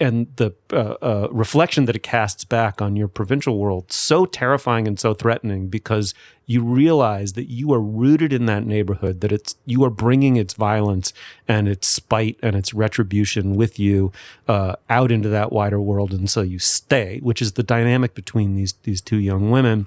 [0.00, 4.86] and the uh, uh, reflection that it casts back on your provincial world so terrifying
[4.86, 6.14] and so threatening because
[6.46, 10.54] you realize that you are rooted in that neighborhood that it's you are bringing its
[10.54, 11.12] violence
[11.48, 14.12] and its spite and its retribution with you
[14.48, 16.12] uh, out into that wider world.
[16.12, 19.86] And so you stay which is the dynamic between these these two young women.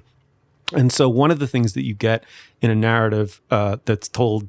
[0.72, 2.24] And so one of the things that you get
[2.60, 4.48] in a narrative uh, that's told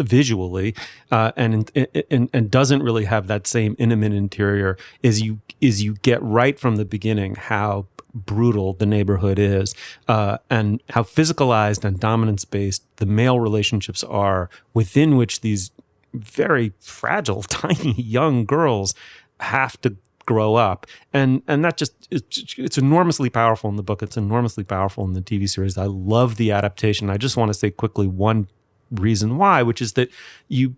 [0.00, 0.74] visually
[1.10, 1.70] uh, and,
[2.10, 6.58] and and doesn't really have that same intimate interior is you is you get right
[6.58, 9.74] from the beginning how brutal the neighborhood is
[10.08, 15.70] uh, and how physicalized and dominance based the male relationships are within which these
[16.12, 18.94] very fragile tiny young girls
[19.38, 19.96] have to
[20.26, 20.86] grow up.
[21.12, 24.02] And and that just it's, it's enormously powerful in the book.
[24.02, 25.76] It's enormously powerful in the tv series.
[25.76, 27.10] I love the adaptation.
[27.10, 28.48] I just want to say quickly one
[28.90, 30.10] reason why, which is that
[30.48, 30.76] you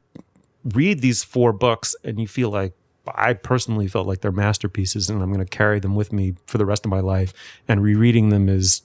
[0.64, 2.72] read these four books and you feel like
[3.14, 6.58] I personally felt like they're masterpieces and I'm going to carry them with me for
[6.58, 7.32] the rest of my life.
[7.66, 8.82] And rereading them is,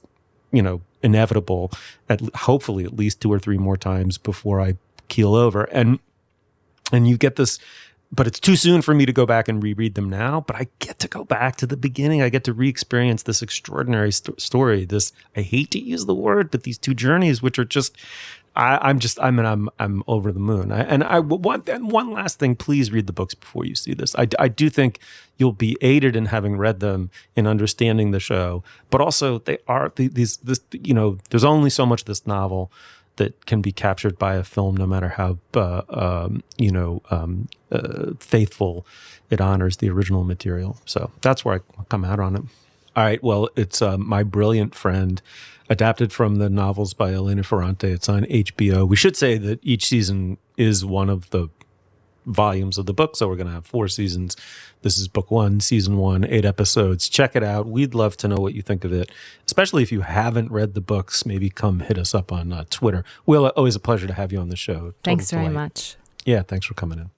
[0.52, 1.72] you know, inevitable
[2.10, 4.76] at hopefully at least two or three more times before I
[5.08, 5.66] keel over.
[5.66, 6.00] And,
[6.92, 7.60] and you get this,
[8.12, 10.42] but it's too soon for me to go back and reread them now.
[10.42, 12.22] But I get to go back to the beginning.
[12.22, 14.86] I get to re experience this extraordinary st- story.
[14.86, 17.98] This, I hate to use the word, but these two journeys, which are just,
[18.58, 20.72] I, am just, I mean, I'm, I'm over the moon.
[20.72, 23.94] I, and I want, and one last thing, please read the books before you see
[23.94, 24.16] this.
[24.16, 25.00] I, I do think
[25.38, 29.92] you'll be aided in having read them in understanding the show, but also they are
[29.96, 32.72] these, this, you know, there's only so much of this novel
[33.18, 37.48] that can be captured by a film, no matter how, uh, um, you know, um,
[37.72, 38.88] uh, faithful
[39.30, 40.78] it honors the original material.
[40.86, 42.42] So that's where I come out on it.
[42.96, 43.22] All right.
[43.22, 45.22] Well, it's uh, my brilliant friend
[45.70, 47.92] adapted from the novels by Elena Ferrante.
[47.92, 48.88] It's on HBO.
[48.88, 51.50] We should say that each season is one of the
[52.26, 53.16] volumes of the book.
[53.16, 54.36] So we're going to have four seasons.
[54.82, 57.10] This is book one, season one, eight episodes.
[57.10, 57.68] Check it out.
[57.68, 59.12] We'd love to know what you think of it,
[59.46, 61.26] especially if you haven't read the books.
[61.26, 63.04] Maybe come hit us up on uh, Twitter.
[63.26, 64.74] Will, always a pleasure to have you on the show.
[64.74, 65.54] Total thanks very delight.
[65.54, 65.96] much.
[66.26, 67.10] Yeah, thanks for coming in.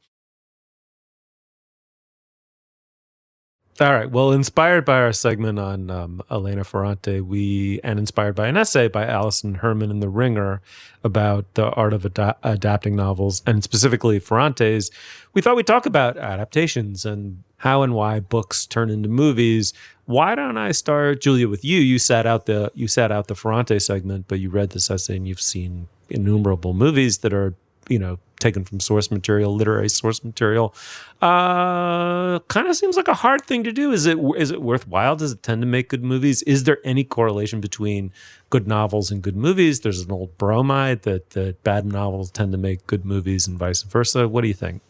[3.82, 4.12] All right.
[4.12, 8.90] Well, inspired by our segment on um, Elena Ferrante, we and inspired by an essay
[8.90, 10.62] by Alison Herman in The Ringer
[11.02, 14.92] about the art of ad- adapting novels, and specifically Ferrante's,
[15.34, 19.74] we thought we'd talk about adaptations and how and why books turn into movies.
[20.06, 21.80] Why don't I start, Julia, with you?
[21.80, 25.16] You sat out the you sat out the Ferrante segment, but you read this essay
[25.16, 27.54] and you've seen innumerable movies that are
[27.88, 30.74] you know taken from source material, literary source material.
[31.22, 33.92] Uh, kind of seems like a hard thing to do.
[33.92, 35.16] Is it is it worthwhile?
[35.16, 36.42] Does it tend to make good movies?
[36.44, 38.12] Is there any correlation between
[38.50, 39.82] good novels and good movies?
[39.82, 43.84] There's an old bromide that that bad novels tend to make good movies and vice
[43.84, 44.28] versa.
[44.28, 44.82] What do you think?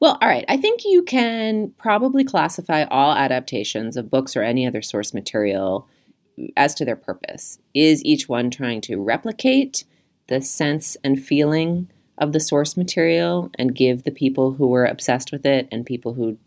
[0.00, 0.44] Well, all right.
[0.48, 5.86] I think you can probably classify all adaptations of books or any other source material
[6.56, 7.60] as to their purpose.
[7.72, 9.84] Is each one trying to replicate
[10.26, 11.88] the sense and feeling
[12.18, 16.14] of the source material and give the people who were obsessed with it and people
[16.14, 16.38] who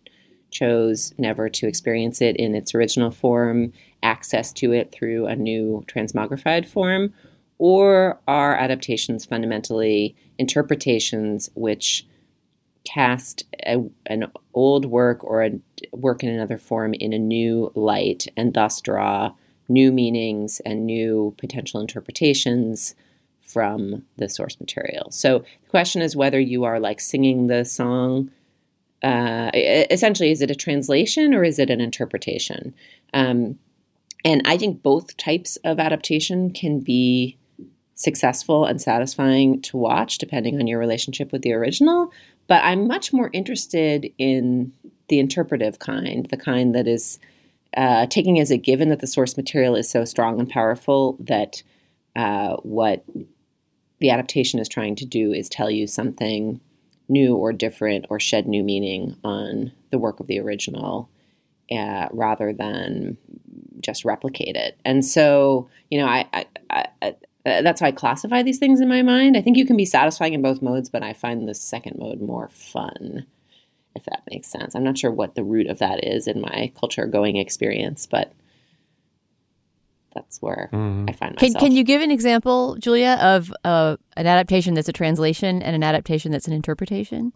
[0.51, 5.83] chose never to experience it in its original form access to it through a new
[5.87, 7.13] transmogrified form?
[7.57, 12.05] Or are adaptations fundamentally interpretations which
[12.85, 15.59] cast a, an old work or a
[15.91, 19.33] work in another form in a new light and thus draw
[19.67, 22.95] new meanings and new potential interpretations
[23.55, 25.09] from the source material.
[25.11, 28.29] So the question is whether you are like singing the song.
[29.01, 32.75] Uh, essentially, is it a translation or is it an interpretation?
[33.13, 33.57] Um,
[34.25, 37.37] and I think both types of adaptation can be
[37.93, 42.11] successful and satisfying to watch depending on your relationship with the original.
[42.47, 44.73] But I'm much more interested in
[45.07, 47.19] the interpretive kind, the kind that is
[47.77, 51.63] uh, taking as a given that the source material is so strong and powerful that
[52.15, 53.03] uh, what
[54.05, 56.59] the adaptation is trying to do is tell you something
[57.09, 61.09] new or different or shed new meaning on the work of the original
[61.71, 63.17] uh, rather than
[63.79, 64.77] just replicate it.
[64.85, 68.87] And so, you know, I, I, I, I that's how I classify these things in
[68.87, 69.35] my mind.
[69.35, 72.21] I think you can be satisfying in both modes, but I find the second mode
[72.21, 73.25] more fun,
[73.95, 74.75] if that makes sense.
[74.75, 78.33] I'm not sure what the root of that is in my culture going experience, but
[80.15, 81.07] that's where mm.
[81.09, 81.53] I find myself.
[81.53, 85.75] Can, can you give an example, Julia, of uh, an adaptation that's a translation and
[85.75, 87.33] an adaptation that's an interpretation?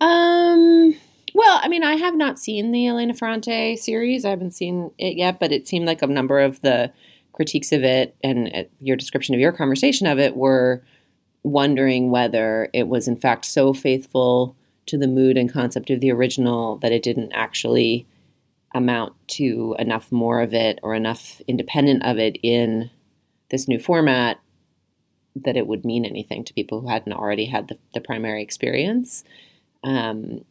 [0.00, 0.96] Um.
[1.36, 4.24] Well, I mean, I have not seen the Elena Ferrante series.
[4.24, 6.92] I haven't seen it yet, but it seemed like a number of the
[7.34, 10.82] critiques of it and uh, your description of your conversation of it were
[11.42, 16.12] wondering whether it was in fact so faithful to the mood and concept of the
[16.12, 18.06] original that it didn't actually
[18.74, 22.90] amount to enough more of it or enough independent of it in
[23.50, 24.38] this new format
[25.36, 29.24] that it would mean anything to people who hadn't already had the, the primary experience.
[29.82, 30.44] Um,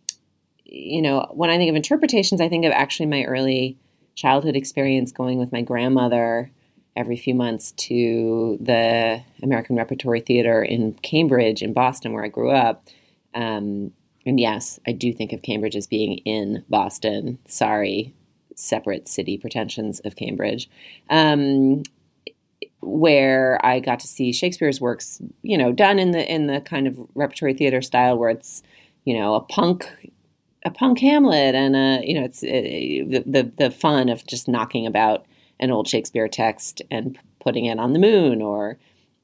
[0.63, 3.77] you know, when I think of interpretations, I think of actually my early
[4.15, 6.51] childhood experience going with my grandmother
[6.95, 12.51] every few months to the American Repertory Theater in Cambridge, in Boston, where I grew
[12.51, 12.85] up.
[13.33, 13.91] Um,
[14.25, 17.39] and yes, I do think of Cambridge as being in Boston.
[17.47, 18.13] Sorry,
[18.55, 20.69] separate city pretensions of Cambridge.
[21.09, 21.83] Um,
[22.81, 26.87] where I got to see Shakespeare's works, you know, done in the in the kind
[26.87, 28.61] of repertory theater style where it's,
[29.05, 29.89] you know, a punk
[30.65, 34.47] a punk Hamlet and a you know it's it, the, the the fun of just
[34.47, 35.25] knocking about
[35.59, 38.77] an old Shakespeare text and putting it on the moon or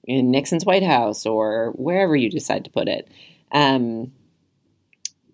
[0.03, 3.07] in Nixon's White House or wherever you decide to put it.
[3.51, 4.11] Um,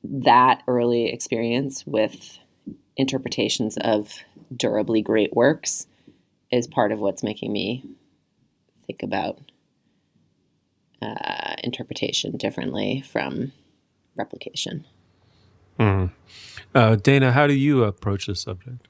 [0.10, 2.40] that early experience with
[2.98, 4.20] interpretations of
[4.56, 5.88] durably great works
[6.52, 7.84] is part of what's making me
[8.88, 9.40] think about
[11.02, 13.52] uh, interpretation differently from
[14.16, 14.86] replication.
[15.80, 16.12] Mm.
[16.74, 18.88] Uh, Dana, how do you approach this subject?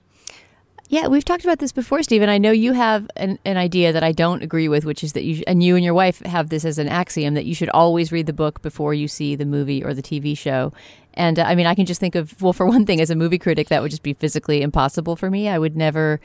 [0.88, 2.30] Yeah, we've talked about this before, Stephen.
[2.30, 5.24] I know you have an, an idea that I don't agree with, which is that
[5.24, 8.12] you and you and your wife have this as an axiom that you should always
[8.12, 10.72] read the book before you see the movie or the TV show.
[11.16, 13.16] And uh, I mean, I can just think of well, for one thing, as a
[13.16, 15.50] movie critic, that would just be physically impossible for me.
[15.50, 16.20] I would never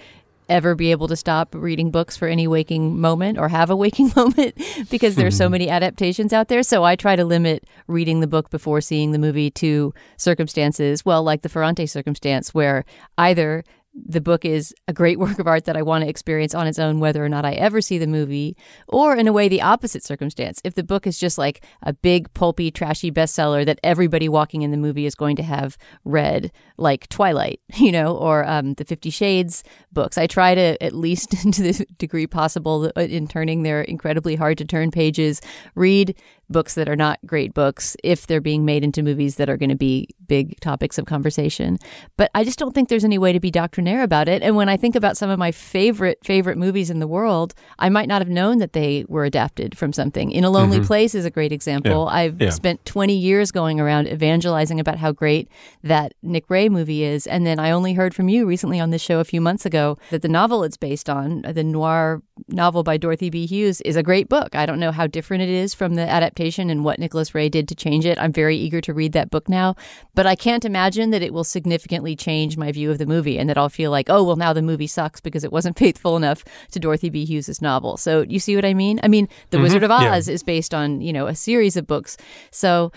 [0.51, 4.13] ever be able to stop reading books for any waking moment or have a waking
[4.17, 6.65] moment because there are so many adaptations out there.
[6.65, 11.23] So I try to limit reading the book before seeing the movie to circumstances, well,
[11.23, 12.85] like the Ferrante circumstance, where
[13.17, 13.63] either
[13.95, 16.79] the book is a great work of art that I want to experience on its
[16.79, 18.57] own, whether or not I ever see the movie,
[18.89, 20.61] or in a way, the opposite circumstance.
[20.65, 24.71] If the book is just like a big, pulpy, trashy bestseller that everybody walking in
[24.71, 29.11] the movie is going to have read, like Twilight, you know, or um, the Fifty
[29.11, 33.83] Shades books, I try to, at least to the degree possible, uh, in turning their
[33.83, 35.41] incredibly hard to turn pages,
[35.75, 36.17] read
[36.51, 39.71] books that are not great books if they're being made into movies that are going
[39.71, 41.79] to be big topics of conversation.
[42.17, 44.43] But I just don't think there's any way to be doctrinaire about it.
[44.43, 47.89] And when I think about some of my favorite favorite movies in the world, I
[47.89, 50.31] might not have known that they were adapted from something.
[50.31, 50.87] In a Lonely mm-hmm.
[50.87, 52.07] Place is a great example.
[52.07, 52.17] Yeah.
[52.17, 52.51] I've yeah.
[52.51, 55.49] spent 20 years going around evangelizing about how great
[55.83, 59.03] that Nick Ray movie is, and then I only heard from you recently on this
[59.03, 62.97] show a few months ago that the novel it's based on, the noir novel by
[62.97, 63.47] Dorothy B.
[63.47, 64.55] Hughes, is a great book.
[64.55, 67.49] I don't know how different it is from the adaptation adaptation and what Nicholas Ray
[67.49, 68.19] did to change it.
[68.19, 69.75] I'm very eager to read that book now,
[70.15, 73.49] but I can't imagine that it will significantly change my view of the movie and
[73.49, 76.45] that I'll feel like, oh, well, now the movie sucks because it wasn't faithful enough
[76.73, 77.25] to Dorothy B.
[77.25, 77.97] Hughes's novel.
[77.97, 79.01] So you see what I mean?
[79.03, 79.65] I mean, The mm-hmm.
[79.65, 80.35] Wizard of Oz yeah.
[80.35, 82.17] is based on, you know, a series of books.
[82.51, 82.93] So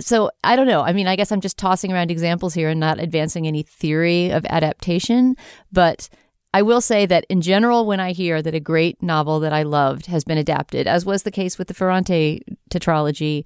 [0.00, 0.82] so I don't know.
[0.82, 4.30] I mean, I guess I'm just tossing around examples here and not advancing any theory
[4.30, 5.36] of adaptation,
[5.70, 6.08] but
[6.54, 9.64] I will say that in general, when I hear that a great novel that I
[9.64, 12.42] loved has been adapted, as was the case with the Ferrante
[12.78, 13.44] tetralogy,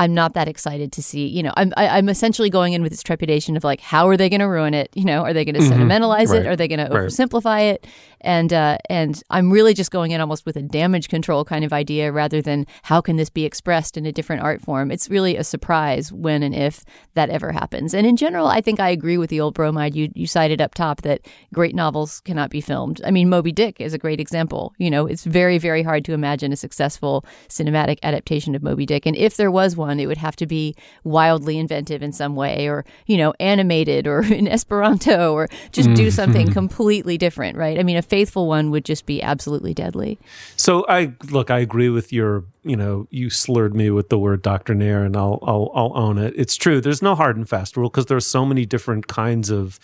[0.00, 1.26] I'm not that excited to see.
[1.28, 3.80] You know, I'm I, am i am essentially going in with this trepidation of like,
[3.80, 4.90] how are they going to ruin it?
[4.94, 5.70] You know, are they going to mm-hmm.
[5.70, 6.42] sentimentalize right.
[6.42, 6.46] it?
[6.46, 7.86] Are they going to oversimplify it?
[8.24, 11.72] And uh, and I'm really just going in almost with a damage control kind of
[11.72, 14.90] idea rather than how can this be expressed in a different art form.
[14.90, 17.94] It's really a surprise when and if that ever happens.
[17.94, 20.74] And in general, I think I agree with the old bromide you you cited up
[20.74, 21.20] top that
[21.52, 23.00] great novels cannot be filmed.
[23.04, 24.74] I mean, Moby Dick is a great example.
[24.78, 29.04] You know, it's very very hard to imagine a successful cinematic adaptation of Moby Dick.
[29.06, 32.68] And if there was one it would have to be wildly inventive in some way,
[32.68, 35.96] or you know, animated, or in Esperanto, or just mm.
[35.96, 37.78] do something completely different, right?
[37.78, 40.20] I mean, a faithful one would just be absolutely deadly.
[40.54, 42.44] So I look, I agree with your.
[42.62, 46.32] You know, you slurred me with the word doctrinaire, and I'll I'll, I'll own it.
[46.36, 46.80] It's true.
[46.80, 49.80] There's no hard and fast rule because there's so many different kinds of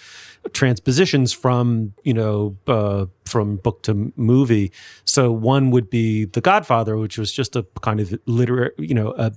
[0.53, 4.71] transpositions from you know uh, from book to movie.
[5.05, 9.13] So one would be The Godfather, which was just a kind of literary, you know,
[9.19, 9.33] a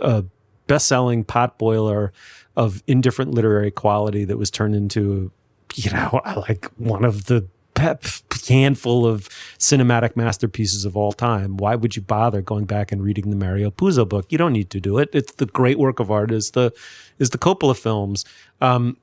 [0.00, 0.24] a
[0.66, 2.10] best-selling potboiler
[2.56, 5.30] of indifferent literary quality that was turned into,
[5.74, 7.46] you know, like one of the
[7.80, 9.28] handful of
[9.58, 11.56] cinematic masterpieces of all time.
[11.56, 14.26] Why would you bother going back and reading the Mario Puzo book?
[14.30, 15.08] You don't need to do it.
[15.12, 16.72] It's the great work of art is the
[17.18, 18.24] is the Coppola films.
[18.60, 18.96] Um,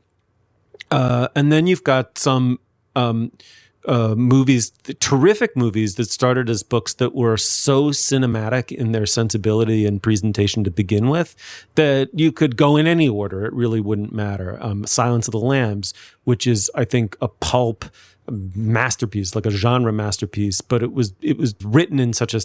[0.92, 2.60] uh, and then you've got some
[2.96, 3.32] um,
[3.88, 9.86] uh, movies, terrific movies that started as books that were so cinematic in their sensibility
[9.86, 11.36] and presentation to begin with
[11.76, 13.46] that you could go in any order.
[13.46, 14.58] It really wouldn't matter.
[14.62, 15.94] Um, Silence of the Lambs,
[16.26, 17.86] which is, I think, a pulp
[18.30, 22.42] masterpiece, like a genre masterpiece, but it was it was written in such a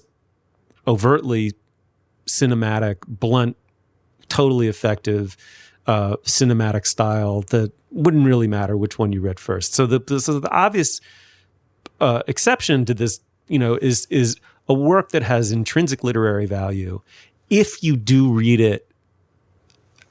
[0.87, 1.53] overtly
[2.27, 3.57] cinematic, blunt,
[4.29, 5.37] totally effective
[5.87, 9.75] uh, cinematic style that wouldn't really matter which one you read first.
[9.75, 11.01] So the so the obvious
[12.01, 14.37] uh, exception to this, you know, is is
[14.69, 17.01] a work that has intrinsic literary value.
[17.51, 18.92] If you do read it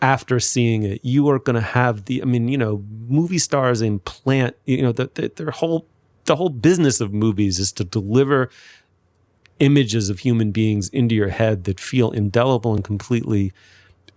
[0.01, 2.21] after seeing it, you are going to have the.
[2.21, 4.55] I mean, you know, movie stars implant.
[4.65, 5.87] You know, that the, their whole
[6.25, 8.49] the whole business of movies is to deliver
[9.59, 13.53] images of human beings into your head that feel indelible and completely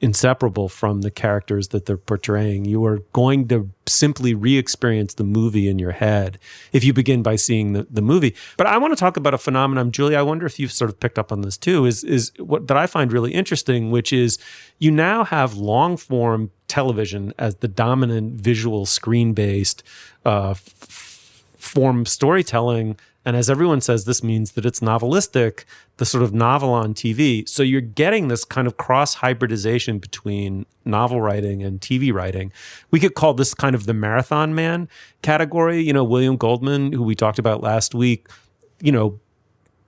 [0.00, 2.64] inseparable from the characters that they're portraying.
[2.64, 6.38] You are going to simply re experience the movie in your head
[6.72, 8.34] if you begin by seeing the, the movie.
[8.56, 10.16] But I want to talk about a phenomenon, Julie.
[10.16, 12.76] I wonder if you've sort of picked up on this too, is, is what that
[12.76, 14.38] I find really interesting, which is
[14.78, 19.82] you now have long form television as the dominant visual screen based
[20.24, 25.64] uh, form storytelling and as everyone says, this means that it's novelistic,
[25.96, 27.48] the sort of novel on TV.
[27.48, 32.52] So you're getting this kind of cross hybridization between novel writing and TV writing.
[32.90, 34.88] We could call this kind of the marathon man
[35.22, 35.80] category.
[35.80, 38.28] You know, William Goldman, who we talked about last week,
[38.80, 39.18] you know,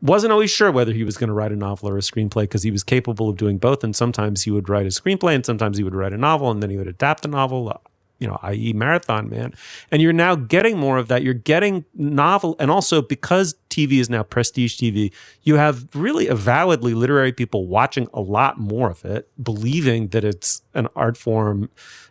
[0.01, 2.63] wasn't always sure whether he was going to write a novel or a screenplay because
[2.63, 3.85] he was capable of doing both.
[3.85, 6.63] And sometimes he would write a screenplay and sometimes he would write a novel and
[6.63, 7.65] then he would adapt a novel
[8.19, 9.53] you know, i.e., Marathon Man.
[9.91, 11.23] And you're now getting more of that.
[11.23, 15.13] You're getting novel, and also because TV is now prestige TV,
[15.43, 20.63] you have really avowedly literary people watching a lot more of it, believing that it's
[20.75, 21.69] an art form,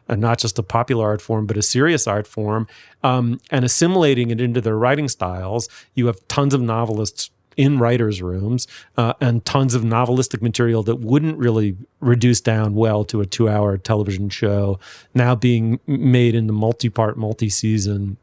[0.07, 2.67] and not just a popular art form, but a serious art form,
[3.03, 5.67] um, and assimilating it into their writing styles.
[5.95, 10.97] You have tons of novelists in writers' rooms uh, and tons of novelistic material that
[10.97, 14.79] wouldn't really reduce down well to a two hour television show
[15.13, 18.17] now being made into multi part, multi season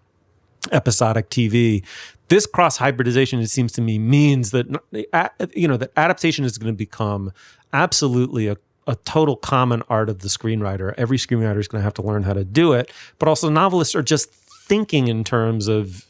[0.70, 1.84] episodic TV.
[2.28, 4.66] This cross hybridization, it seems to me, means that
[5.54, 7.32] you know that adaptation is going to become
[7.72, 8.56] absolutely a
[8.86, 10.92] a total common art of the screenwriter.
[10.96, 13.94] Every screenwriter is going to have to learn how to do it, but also novelists
[13.94, 16.06] are just thinking in terms of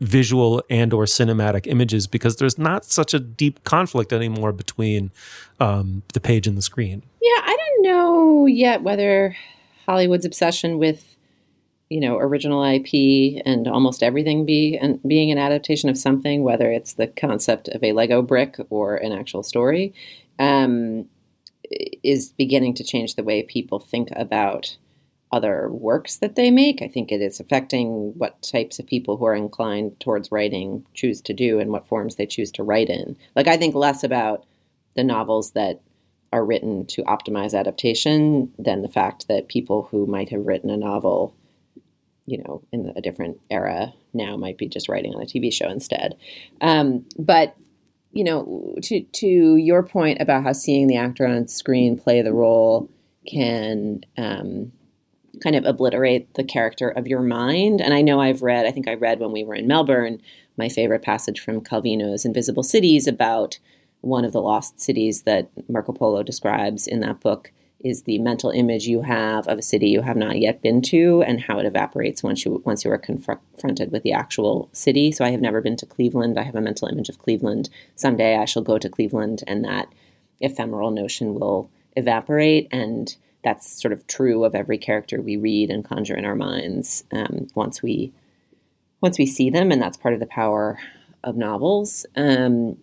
[0.00, 5.10] visual and or cinematic images because there's not such a deep conflict anymore between
[5.60, 7.02] um, the page and the screen.
[7.22, 9.36] Yeah, I don't know yet whether
[9.86, 11.16] Hollywood's obsession with
[11.88, 16.70] you know original IP and almost everything be and being an adaptation of something, whether
[16.70, 19.94] it's the concept of a Lego brick or an actual story,
[20.38, 21.06] um,
[22.02, 24.76] is beginning to change the way people think about
[25.32, 26.82] other works that they make.
[26.82, 31.20] I think it is affecting what types of people who are inclined towards writing choose
[31.22, 33.16] to do and what forms they choose to write in.
[33.34, 34.44] Like, I think less about
[34.94, 35.80] the novels that
[36.32, 40.76] are written to optimize adaptation than the fact that people who might have written a
[40.76, 41.34] novel,
[42.26, 45.68] you know, in a different era now might be just writing on a TV show
[45.68, 46.16] instead.
[46.60, 47.56] Um, but
[48.12, 52.32] you know, to to your point about how seeing the actor on screen play the
[52.32, 52.88] role
[53.26, 54.72] can um,
[55.42, 57.80] kind of obliterate the character of your mind.
[57.80, 60.20] And I know I've read, I think I read when we were in Melbourne,
[60.56, 63.58] my favorite passage from Calvino's Invisible Cities about
[64.00, 68.50] one of the lost cities that Marco Polo describes in that book is the mental
[68.50, 71.66] image you have of a city you have not yet been to and how it
[71.66, 75.12] evaporates once you once you are confronted with the actual city.
[75.12, 76.38] So I have never been to Cleveland.
[76.38, 77.68] I have a mental image of Cleveland.
[77.94, 79.92] Someday I shall go to Cleveland and that
[80.40, 83.14] ephemeral notion will evaporate and
[83.46, 87.46] that's sort of true of every character we read and conjure in our minds um,
[87.54, 88.12] once we
[89.00, 90.80] once we see them, and that's part of the power
[91.22, 92.06] of novels.
[92.16, 92.76] Um,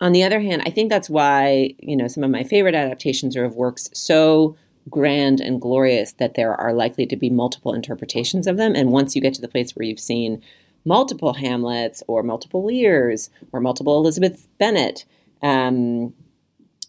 [0.00, 3.36] on the other hand, I think that's why you know some of my favorite adaptations
[3.36, 4.56] are of works so
[4.88, 8.76] grand and glorious that there are likely to be multiple interpretations of them.
[8.76, 10.40] And once you get to the place where you've seen
[10.84, 15.04] multiple Hamlets or multiple Lears or multiple Elizabeth Bennet,
[15.42, 16.14] um,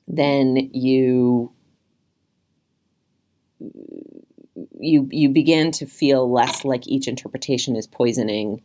[0.07, 1.51] then you
[4.79, 8.61] you you begin to feel less like each interpretation is poisoning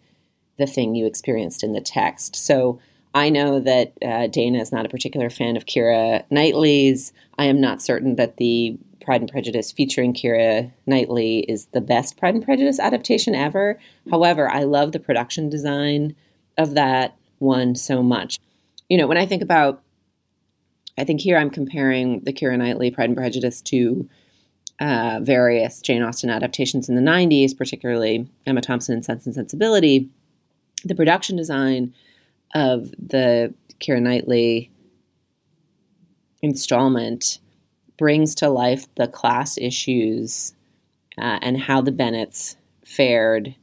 [0.59, 2.37] the thing you experienced in the text.
[2.37, 2.81] So
[3.13, 7.13] I know that uh, Dana is not a particular fan of Keira Knightley's.
[7.39, 12.17] I am not certain that the Pride and Prejudice featuring Keira Knightley is the best
[12.17, 13.79] Pride and Prejudice adaptation ever.
[14.11, 16.17] However, I love the production design
[16.57, 18.41] of that one so much.
[18.89, 19.83] You know, when I think about,
[20.97, 24.09] I think here I'm comparing the Keira Knightley Pride and Prejudice to
[24.81, 30.09] uh, various Jane Austen adaptations in the 90s, particularly Emma Thompson in Sense and Sensibility.
[30.85, 31.95] The production design
[32.55, 34.71] of the Keira Knightley
[36.43, 37.39] installment
[37.97, 40.55] brings to life the class issues
[41.19, 43.55] uh, and how the Bennets fared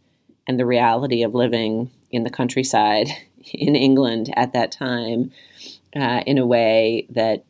[0.48, 3.10] and the reality of living in the countryside
[3.54, 5.32] in England at that time
[5.96, 7.44] uh, in a way that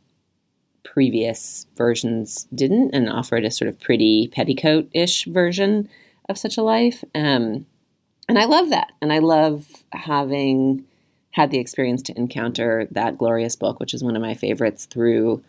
[0.83, 5.89] previous versions didn't and offered a sort of pretty petticoat ish version
[6.29, 7.03] of such a life.
[7.13, 7.65] Um,
[8.27, 8.91] and I love that.
[9.01, 10.85] And I love having
[11.31, 15.43] had the experience to encounter that glorious book, which is one of my favorites, through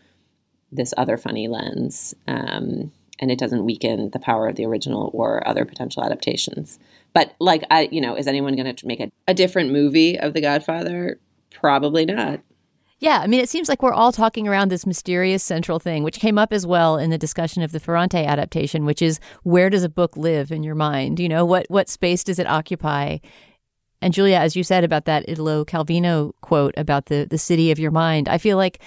[0.70, 2.14] this other funny lens.
[2.26, 6.78] Um, and it doesn't weaken the power of the original or other potential adaptations.
[7.12, 10.33] But like I, you know, is anyone going to make a, a different movie of
[10.33, 11.18] The Godfather?
[11.51, 12.41] Probably not.
[13.03, 16.20] Yeah, I mean, it seems like we're all talking around this mysterious central thing, which
[16.20, 19.82] came up as well in the discussion of the Ferrante adaptation, which is where does
[19.82, 21.18] a book live in your mind?
[21.18, 23.18] You know, what what space does it occupy?
[24.00, 27.80] And Julia, as you said about that Italo Calvino quote about the the city of
[27.80, 28.78] your mind, I feel like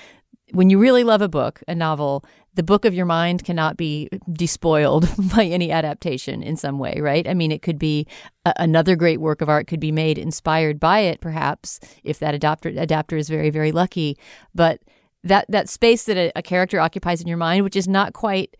[0.52, 2.24] when you really love a book, a novel,
[2.54, 7.28] the book of your mind cannot be despoiled by any adaptation in some way, right?
[7.28, 8.08] I mean, it could be
[8.46, 12.36] a- another great work of art could be made inspired by it, perhaps, if that
[12.36, 14.18] adapter adapter is very, very lucky.
[14.54, 14.82] But
[15.24, 18.56] that that space that a, a character occupies in your mind, which is not quite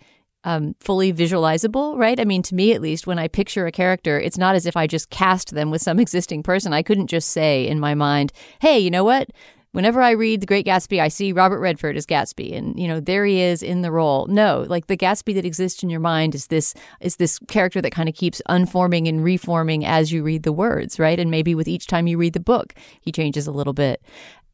[0.46, 2.20] um, fully visualizable, right?
[2.20, 4.78] I mean, to me at least, when I picture a character, it's not as if
[4.78, 6.74] I just cast them with some existing person.
[6.74, 8.32] I couldn't just say in my mind,
[8.62, 9.30] hey, you know what?
[9.76, 13.02] Whenever I read The Great Gatsby, I see Robert Redford as Gatsby, and you know
[13.02, 14.26] there he is in the role.
[14.28, 17.92] No, like the Gatsby that exists in your mind is this is this character that
[17.92, 21.20] kind of keeps unforming and reforming as you read the words, right?
[21.20, 24.02] And maybe with each time you read the book, he changes a little bit.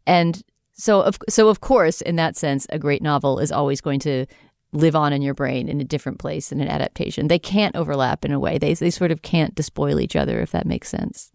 [0.07, 0.41] And
[0.73, 4.25] so, of so of course, in that sense, a great novel is always going to
[4.73, 7.27] live on in your brain in a different place than an adaptation.
[7.27, 8.57] They can't overlap in a way.
[8.57, 11.30] They they sort of can't despoil each other, if that makes sense.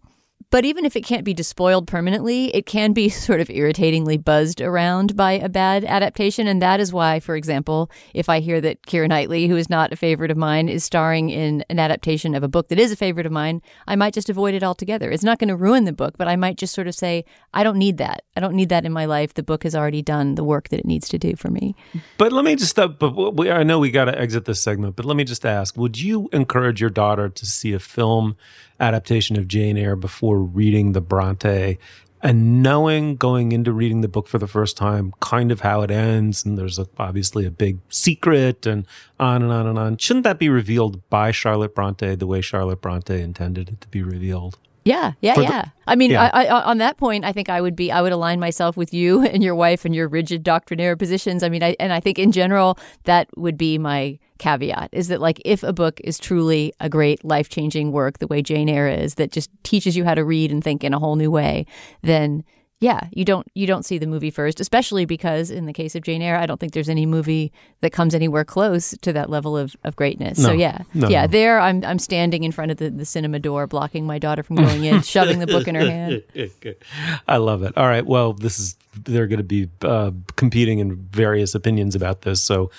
[0.49, 4.61] But even if it can't be despoiled permanently, it can be sort of irritatingly buzzed
[4.61, 6.47] around by a bad adaptation.
[6.47, 9.91] And that is why, for example, if I hear that Keira Knightley, who is not
[9.91, 12.95] a favorite of mine, is starring in an adaptation of a book that is a
[12.95, 15.11] favorite of mine, I might just avoid it altogether.
[15.11, 17.63] It's not going to ruin the book, but I might just sort of say, I
[17.63, 18.23] don't need that.
[18.37, 19.33] I don't need that in my life.
[19.33, 21.75] The book has already done the work that it needs to do for me.
[22.17, 24.95] But let me just, uh, but we, I know we got to exit this segment,
[24.95, 28.37] but let me just ask would you encourage your daughter to see a film
[28.79, 31.77] adaptation of Jane Eyre before reading the Bronte
[32.21, 35.91] and knowing going into reading the book for the first time kind of how it
[35.91, 38.87] ends and there's a, obviously a big secret and
[39.19, 39.97] on and on and on.
[39.97, 44.01] Shouldn't that be revealed by charlotte bronte the way charlotte bronte intended it to be
[44.01, 44.57] revealed
[44.87, 45.65] yeah, yeah, the- yeah.
[45.85, 46.29] I mean, Yeah.
[46.33, 48.93] I, I, on that point, I think I would be, I would align myself with
[48.93, 51.43] you and your wife and your rigid doctrinaire positions.
[51.43, 55.19] I mean, I, and I think in general, that would be my caveat is that
[55.19, 58.87] like if a book is truly a great life changing work, the way Jane Eyre
[58.89, 61.65] is, that just teaches you how to read and think in a whole new way,
[62.03, 62.43] then
[62.79, 66.03] yeah, you don't you don't see the movie first, especially because in the case of
[66.03, 67.51] Jane Eyre, I don't think there's any movie
[67.81, 70.37] that comes anywhere close to that level of, of greatness.
[70.37, 70.45] No.
[70.49, 71.27] So yeah, No, yeah, no.
[71.27, 74.57] there I'm I'm standing in front of the, the cinema door, blocking my daughter from
[74.57, 76.23] going in, shoving the book in her hand.
[77.27, 77.75] I love it.
[77.77, 78.05] All right.
[78.05, 82.69] Well, this is they're going to be uh, competing in various opinions about this, so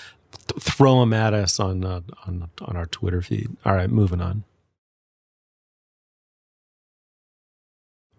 [0.48, 3.48] th- throw them at us on uh, on on our Twitter feed.
[3.64, 4.44] All right, moving on.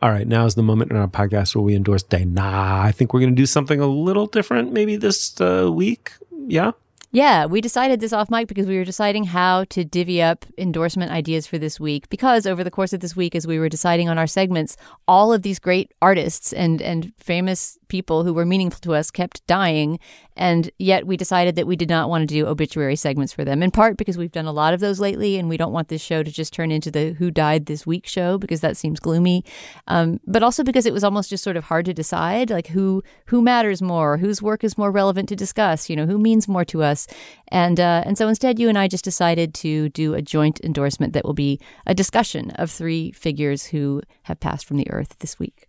[0.02, 2.42] All right, now is the moment in our podcast where we endorse Dana.
[2.42, 6.14] I think we're going to do something a little different, maybe this uh, week.
[6.48, 6.72] Yeah.
[7.12, 11.12] Yeah, we decided this off mic because we were deciding how to divvy up endorsement
[11.12, 12.08] ideas for this week.
[12.10, 14.78] Because over the course of this week, as we were deciding on our segments,
[15.08, 19.46] all of these great artists and and famous people who were meaningful to us kept
[19.48, 20.00] dying,
[20.38, 23.62] and yet we decided that we did not want to do obituary segments for them.
[23.62, 26.02] In part because we've done a lot of those lately, and we don't want this
[26.02, 29.44] show to just turn into the "Who Died This Week" show because that seems gloomy.
[29.88, 33.04] Um, but also because it was almost just sort of hard to decide, like who
[33.26, 36.66] who matters more, whose work is more relevant to discuss, you know, who means more
[36.66, 37.08] to us,
[37.50, 41.14] and uh, and so instead, you and I just decided to do a joint endorsement
[41.14, 45.40] that will be a discussion of three figures who have passed from the earth this
[45.40, 45.69] week.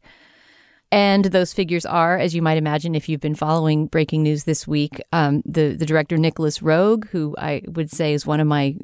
[0.93, 4.66] And those figures are, as you might imagine, if you've been following breaking news this
[4.66, 8.76] week, um, the the director Nicolas Roeg, who I would say is one of my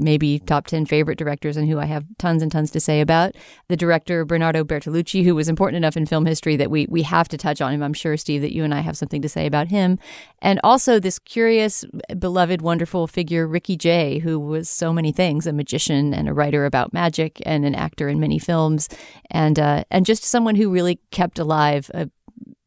[0.00, 3.34] maybe top 10 favorite directors and who I have tons and tons to say about.
[3.68, 7.28] The director, Bernardo Bertolucci, who was important enough in film history that we, we have
[7.28, 7.82] to touch on him.
[7.82, 9.98] I'm sure, Steve, that you and I have something to say about him.
[10.40, 11.84] And also this curious,
[12.18, 16.64] beloved, wonderful figure, Ricky Jay, who was so many things a magician and a writer
[16.64, 18.88] about magic and an actor in many films,
[19.30, 22.10] and, uh, and just someone who really kept alive a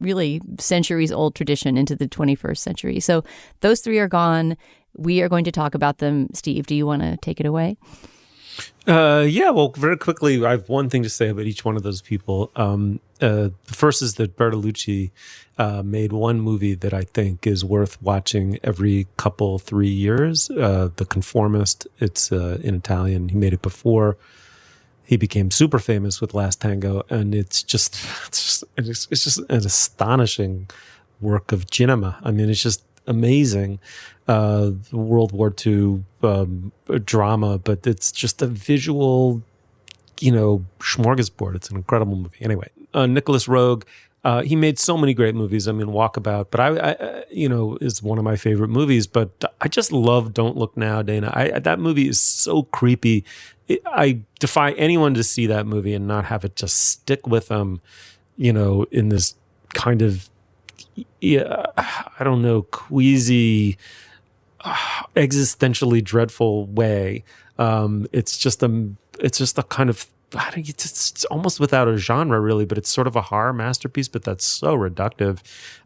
[0.03, 2.99] really centuries old tradition into the 21st century.
[2.99, 3.23] So
[3.61, 4.57] those three are gone.
[4.95, 6.29] We are going to talk about them.
[6.33, 7.77] Steve, do you want to take it away?
[8.87, 11.83] Uh, yeah, well, very quickly, I have one thing to say about each one of
[11.83, 12.51] those people.
[12.55, 15.11] Um, uh, the first is that Bertolucci
[15.57, 20.89] uh, made one movie that I think is worth watching every couple, three years uh,
[20.97, 21.87] The Conformist.
[21.99, 23.29] It's uh, in Italian.
[23.29, 24.17] He made it before
[25.03, 27.95] he became super famous with Last Tango, and it's just,
[28.27, 30.69] it's just, it's just an astonishing
[31.21, 32.17] work of cinema.
[32.23, 33.79] I mean, it's just amazing
[34.27, 36.71] uh, World War II um,
[37.05, 39.41] drama, but it's just a visual,
[40.19, 41.55] you know, smorgasbord.
[41.55, 42.37] It's an incredible movie.
[42.41, 43.83] Anyway, uh, Nicolas Roeg.
[44.25, 45.67] Uh, he made so many great movies.
[45.67, 49.05] I mean, Walkabout, but I, I, you know, is one of my favorite movies.
[49.05, 51.29] But I just love Don't Look Now, Dana.
[51.33, 53.25] I, that movie is so creepy.
[53.67, 57.49] It, I defy anyone to see that movie and not have it just stick with
[57.49, 57.81] them.
[58.37, 59.35] You know, in this
[59.73, 60.29] kind of
[61.21, 63.77] yeah, I don't know, queasy,
[64.61, 64.75] uh,
[65.15, 67.23] existentially dreadful way.
[67.57, 68.89] Um, it's just a,
[69.19, 70.07] it's just a kind of
[70.55, 74.07] it's, it's, almost without a genre really, but it's sort of a horror masterpiece.
[74.07, 75.39] But that's so reductive.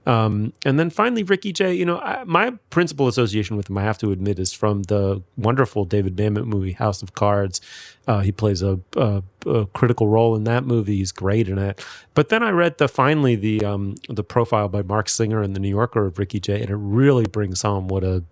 [0.06, 1.74] Um, and then finally, Ricky Jay.
[1.74, 5.22] You know, I, my principal association with him, I have to admit, is from the
[5.36, 7.60] wonderful David Mamet movie House of Cards.
[8.08, 10.98] Uh, he plays a, a, a, critical role in that movie.
[10.98, 11.84] He's great in it.
[12.14, 15.60] But then I read the finally the um, the profile by Mark Singer in the
[15.60, 18.24] New Yorker of Ricky Jay, and it really brings home what a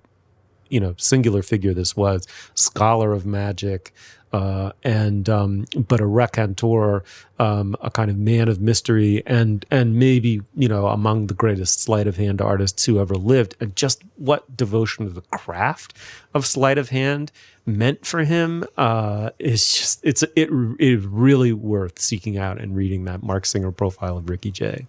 [0.70, 3.93] you know singular figure this was scholar of magic
[4.36, 7.05] uh, and um, but a raconteur,
[7.39, 11.80] um, a kind of man of mystery, and and maybe you know among the greatest
[11.80, 15.93] sleight of hand artists who ever lived, and just what devotion to the craft
[16.34, 17.32] of sleight of hand
[17.66, 20.49] meant for him uh, is just it's it it
[20.80, 24.86] is really worth seeking out and reading that Mark Singer profile of Ricky Jay.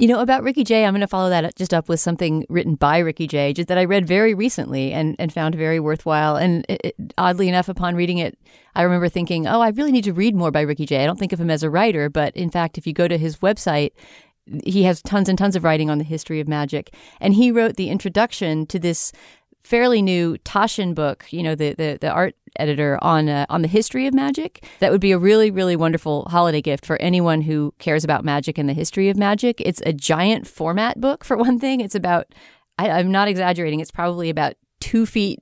[0.00, 2.74] You know, about Ricky Jay, I'm going to follow that just up with something written
[2.74, 6.36] by Ricky Jay, just that I read very recently and, and found very worthwhile.
[6.36, 8.38] And it, it, oddly enough, upon reading it,
[8.74, 11.02] I remember thinking, oh, I really need to read more by Ricky Jay.
[11.02, 13.18] I don't think of him as a writer, but in fact, if you go to
[13.18, 13.90] his website,
[14.64, 16.94] he has tons and tons of writing on the history of magic.
[17.20, 19.12] And he wrote the introduction to this
[19.62, 23.68] fairly new Taschen book, you know, the, the, the art editor on uh, on the
[23.68, 24.64] history of magic.
[24.80, 28.58] That would be a really really wonderful holiday gift for anyone who cares about magic
[28.58, 29.60] and the history of magic.
[29.60, 31.80] It's a giant format book for one thing.
[31.80, 32.26] It's about
[32.78, 33.80] I, I'm not exaggerating.
[33.80, 35.40] It's probably about two feet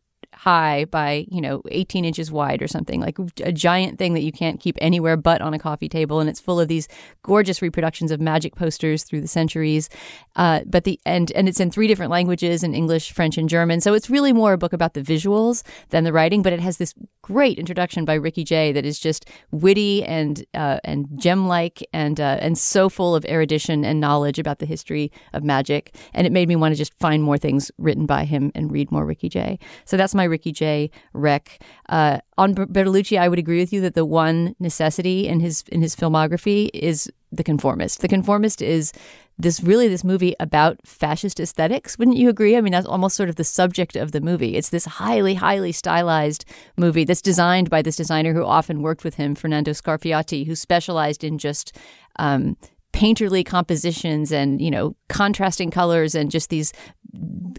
[0.48, 4.32] high by, you know, 18 inches wide or something, like a giant thing that you
[4.32, 6.20] can't keep anywhere but on a coffee table.
[6.20, 6.88] And it's full of these
[7.22, 9.90] gorgeous reproductions of magic posters through the centuries.
[10.36, 13.82] Uh, but the and and it's in three different languages in English, French, and German.
[13.82, 16.78] So it's really more a book about the visuals than the writing, but it has
[16.78, 16.94] this
[17.28, 22.38] great introduction by Ricky Jay that is just witty and uh, and gem-like and uh,
[22.40, 25.94] and so full of erudition and knowledge about the history of magic.
[26.14, 28.90] And it made me want to just find more things written by him and read
[28.90, 29.58] more Ricky Jay.
[29.84, 31.62] So that's my Ricky Jay rec.
[31.90, 35.82] Uh, on Bertolucci, I would agree with you that the one necessity in his in
[35.82, 38.00] his filmography is The Conformist.
[38.00, 38.92] The Conformist is
[39.38, 41.98] this really this movie about fascist aesthetics.
[41.98, 42.56] Wouldn't you agree?
[42.56, 44.56] I mean, that's almost sort of the subject of the movie.
[44.56, 46.44] It's this highly, highly stylized
[46.76, 51.22] movie that's designed by this designer who often worked with him, Fernando Scarfiotti, who specialized
[51.22, 51.76] in just
[52.18, 52.56] um,
[52.92, 56.72] painterly compositions and you know contrasting colors and just these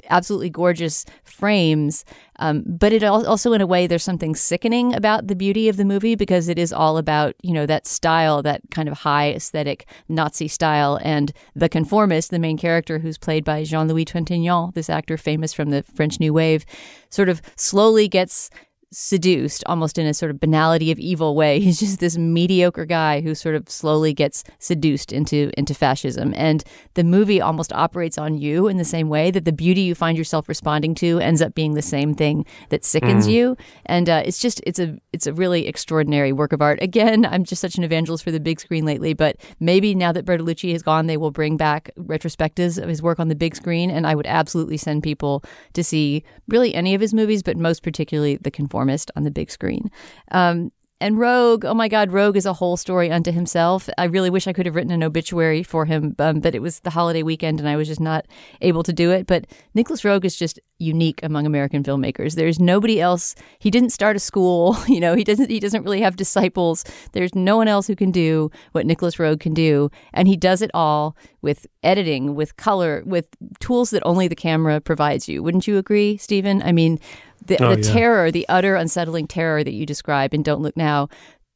[0.09, 2.05] absolutely gorgeous frames
[2.37, 5.85] um, but it also in a way there's something sickening about the beauty of the
[5.85, 9.87] movie because it is all about you know that style that kind of high aesthetic
[10.07, 15.17] nazi style and the conformist the main character who's played by jean-louis trintignant this actor
[15.17, 16.63] famous from the french new wave
[17.09, 18.51] sort of slowly gets
[18.91, 21.59] seduced almost in a sort of banality of evil way.
[21.69, 26.33] He's just this mediocre guy who sort of slowly gets seduced into into fascism.
[26.35, 26.63] And
[26.95, 30.17] the movie almost operates on you in the same way that the beauty you find
[30.17, 33.31] yourself responding to ends up being the same thing that sickens mm.
[33.31, 33.57] you.
[33.85, 36.81] And uh, it's just it's a it's a really extraordinary work of art.
[36.81, 40.25] Again, I'm just such an evangelist for the big screen lately, but maybe now that
[40.25, 43.91] Bertolucci has gone, they will bring back retrospectives of his work on the big screen.
[43.91, 47.83] And I would absolutely send people to see really any of his movies, but most
[47.83, 48.78] particularly The Conformist
[49.15, 49.89] on the big screen.
[50.31, 50.71] Um,
[51.01, 53.87] And Roeg, oh my God, Roeg is a whole story unto himself.
[53.97, 56.81] I really wish I could have written an obituary for him, um, but it was
[56.81, 58.25] the holiday weekend and I was just not
[58.59, 59.25] able to do it.
[59.25, 62.35] But Nicolas Roeg is just unique among American filmmakers.
[62.35, 63.33] There's nobody else.
[63.59, 65.15] He didn't start a school, you know.
[65.15, 65.49] He doesn't.
[65.49, 66.83] He doesn't really have disciples.
[67.13, 70.61] There's no one else who can do what Nicolas Roeg can do, and he does
[70.61, 73.27] it all with editing, with color, with
[73.61, 75.41] tools that only the camera provides you.
[75.43, 76.61] Wouldn't you agree, Stephen?
[76.61, 76.99] I mean,
[77.45, 77.93] the, Oh, the yeah.
[77.93, 81.09] terror, the utter unsettling terror that you describe in Don't Look Now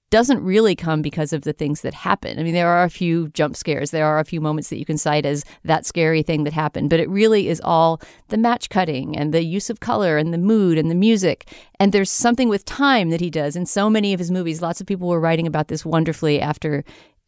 [0.10, 2.38] doesn't really come because of the things that happen.
[2.38, 4.86] I mean, there are a few jump scares, there are a few moments that you
[4.86, 8.70] can cite as that scary thing that happened, but it really is all the match
[8.70, 11.52] cutting and the use of color and the mood and the music.
[11.80, 14.62] And there's something with time that he does in so many of his movies.
[14.62, 16.84] Lots of people were writing about this wonderfully after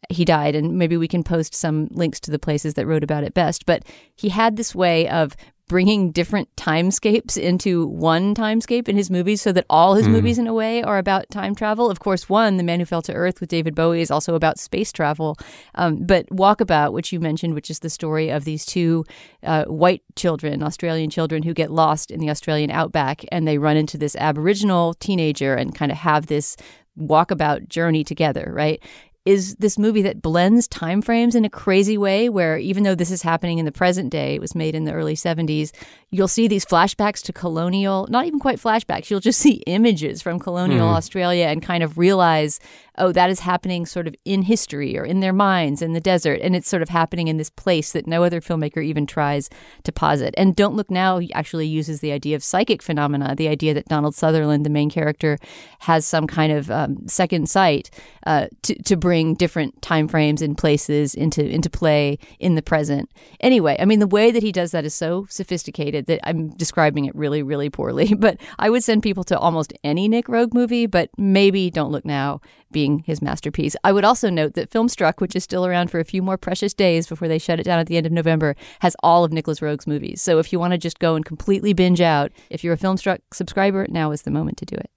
[0.08, 3.24] he died, and maybe we can post some links to the places that wrote about
[3.24, 3.66] it best.
[3.66, 3.82] But
[4.14, 5.34] he had this way of
[5.68, 10.12] bringing different timescapes into one timescape in his movies so that all his Hmm.
[10.12, 11.90] movies in a way are about time travel.
[11.90, 14.58] Of course one the man who fell to earth with david bowie is also about
[14.58, 15.36] space travel.
[15.74, 19.04] Um, but walkabout which you mentioned which is the story of these two
[19.42, 23.76] uh, white children australian children who get lost in the australian outback and they run
[23.76, 26.56] into this aboriginal teenager and kind of have this
[26.98, 28.82] walkabout journey together right
[29.26, 33.10] is this movie that blends time frames in a crazy way where even though this
[33.10, 35.72] is happening in the present day it was made in the early 70s
[36.16, 40.38] you'll see these flashbacks to colonial not even quite flashbacks you'll just see images from
[40.38, 40.94] colonial Hmm.
[40.94, 42.58] australia and kind of realize
[42.98, 46.40] oh that is happening sort of in history or in their minds in the desert
[46.42, 49.50] and it's sort of happening in this place that no other filmmaker even tries
[49.84, 53.74] to posit and don't look now actually uses the idea of psychic phenomena the idea
[53.74, 55.38] that donald sutherland the main character
[55.80, 57.90] has some kind of um, second sight
[58.26, 63.10] uh, to, to bring different time frames and places into into play in the present.
[63.40, 67.04] Anyway, I mean the way that he does that is so sophisticated that I'm describing
[67.04, 68.14] it really really poorly.
[68.26, 72.04] But I would send people to almost any Nic Roeg movie, but maybe Don't Look
[72.04, 72.40] Now
[72.72, 73.76] being his masterpiece.
[73.84, 76.74] I would also note that Filmstruck, which is still around for a few more precious
[76.74, 79.60] days before they shut it down at the end of November, has all of Nicolas
[79.60, 80.20] Roeg's movies.
[80.22, 83.20] So if you want to just go and completely binge out, if you're a Filmstruck
[83.32, 84.90] subscriber, now is the moment to do it.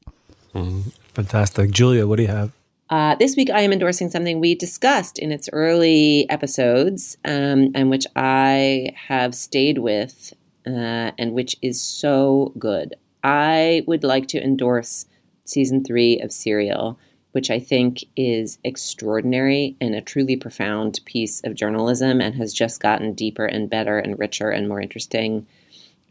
[0.56, 0.92] Mhm.
[1.14, 1.72] Fantastic.
[1.72, 2.52] Julia, what do you have?
[2.90, 7.92] Uh, this week, I am endorsing something we discussed in its early episodes, um, and
[7.92, 10.34] which I have stayed with,
[10.68, 12.96] uh, and which is so good.
[13.24, 15.06] I would like to endorse
[15.46, 17.00] season three of Serial,
[17.32, 22.82] which I think is extraordinary and a truly profound piece of journalism, and has just
[22.82, 25.48] gotten deeper and better and richer and more interesting.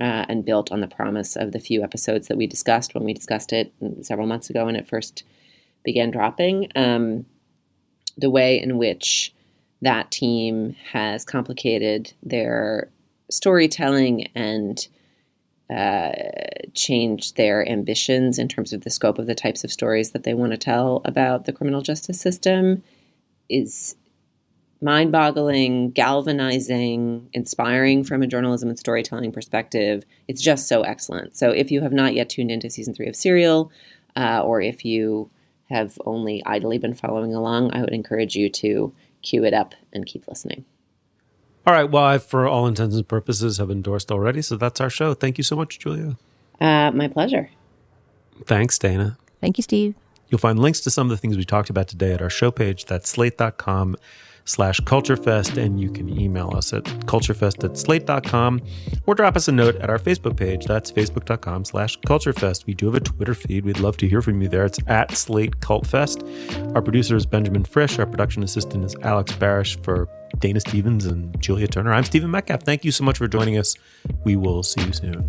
[0.00, 3.12] Uh, and built on the promise of the few episodes that we discussed when we
[3.12, 5.24] discussed it several months ago when it first
[5.82, 7.26] began dropping, um,
[8.16, 9.34] the way in which
[9.82, 12.90] that team has complicated their
[13.30, 14.88] storytelling and
[15.74, 16.12] uh,
[16.74, 20.34] changed their ambitions in terms of the scope of the types of stories that they
[20.34, 22.82] want to tell about the criminal justice system
[23.48, 23.96] is
[24.80, 30.04] mind boggling, galvanizing, inspiring from a journalism and storytelling perspective.
[30.28, 31.36] It's just so excellent.
[31.36, 33.70] So if you have not yet tuned into season three of Serial,
[34.16, 35.30] uh, or if you
[35.68, 40.06] have only idly been following along, I would encourage you to cue it up and
[40.06, 40.64] keep listening.
[41.68, 41.84] All right.
[41.84, 44.40] Well, I, for all intents and purposes, have endorsed already.
[44.40, 45.12] So that's our show.
[45.12, 46.16] Thank you so much, Julia.
[46.58, 47.50] Uh, my pleasure.
[48.46, 49.18] Thanks, Dana.
[49.42, 49.94] Thank you, Steve.
[50.30, 52.50] You'll find links to some of the things we talked about today at our show
[52.50, 52.86] page.
[52.86, 53.96] That's slate.com
[54.46, 55.62] slash culturefest.
[55.62, 58.62] And you can email us at culturefest at slate.com
[59.04, 60.64] or drop us a note at our Facebook page.
[60.64, 62.64] That's facebook.com slash culturefest.
[62.64, 63.66] We do have a Twitter feed.
[63.66, 64.64] We'd love to hear from you there.
[64.64, 66.74] It's at Slate Cultfest.
[66.74, 67.98] Our producer is Benjamin Frisch.
[67.98, 70.08] Our production assistant is Alex Barish for
[70.38, 71.92] Dana Stevens and Julia Turner.
[71.92, 72.62] I'm Stephen Metcalf.
[72.62, 73.76] Thank you so much for joining us.
[74.24, 75.24] We will see you soon.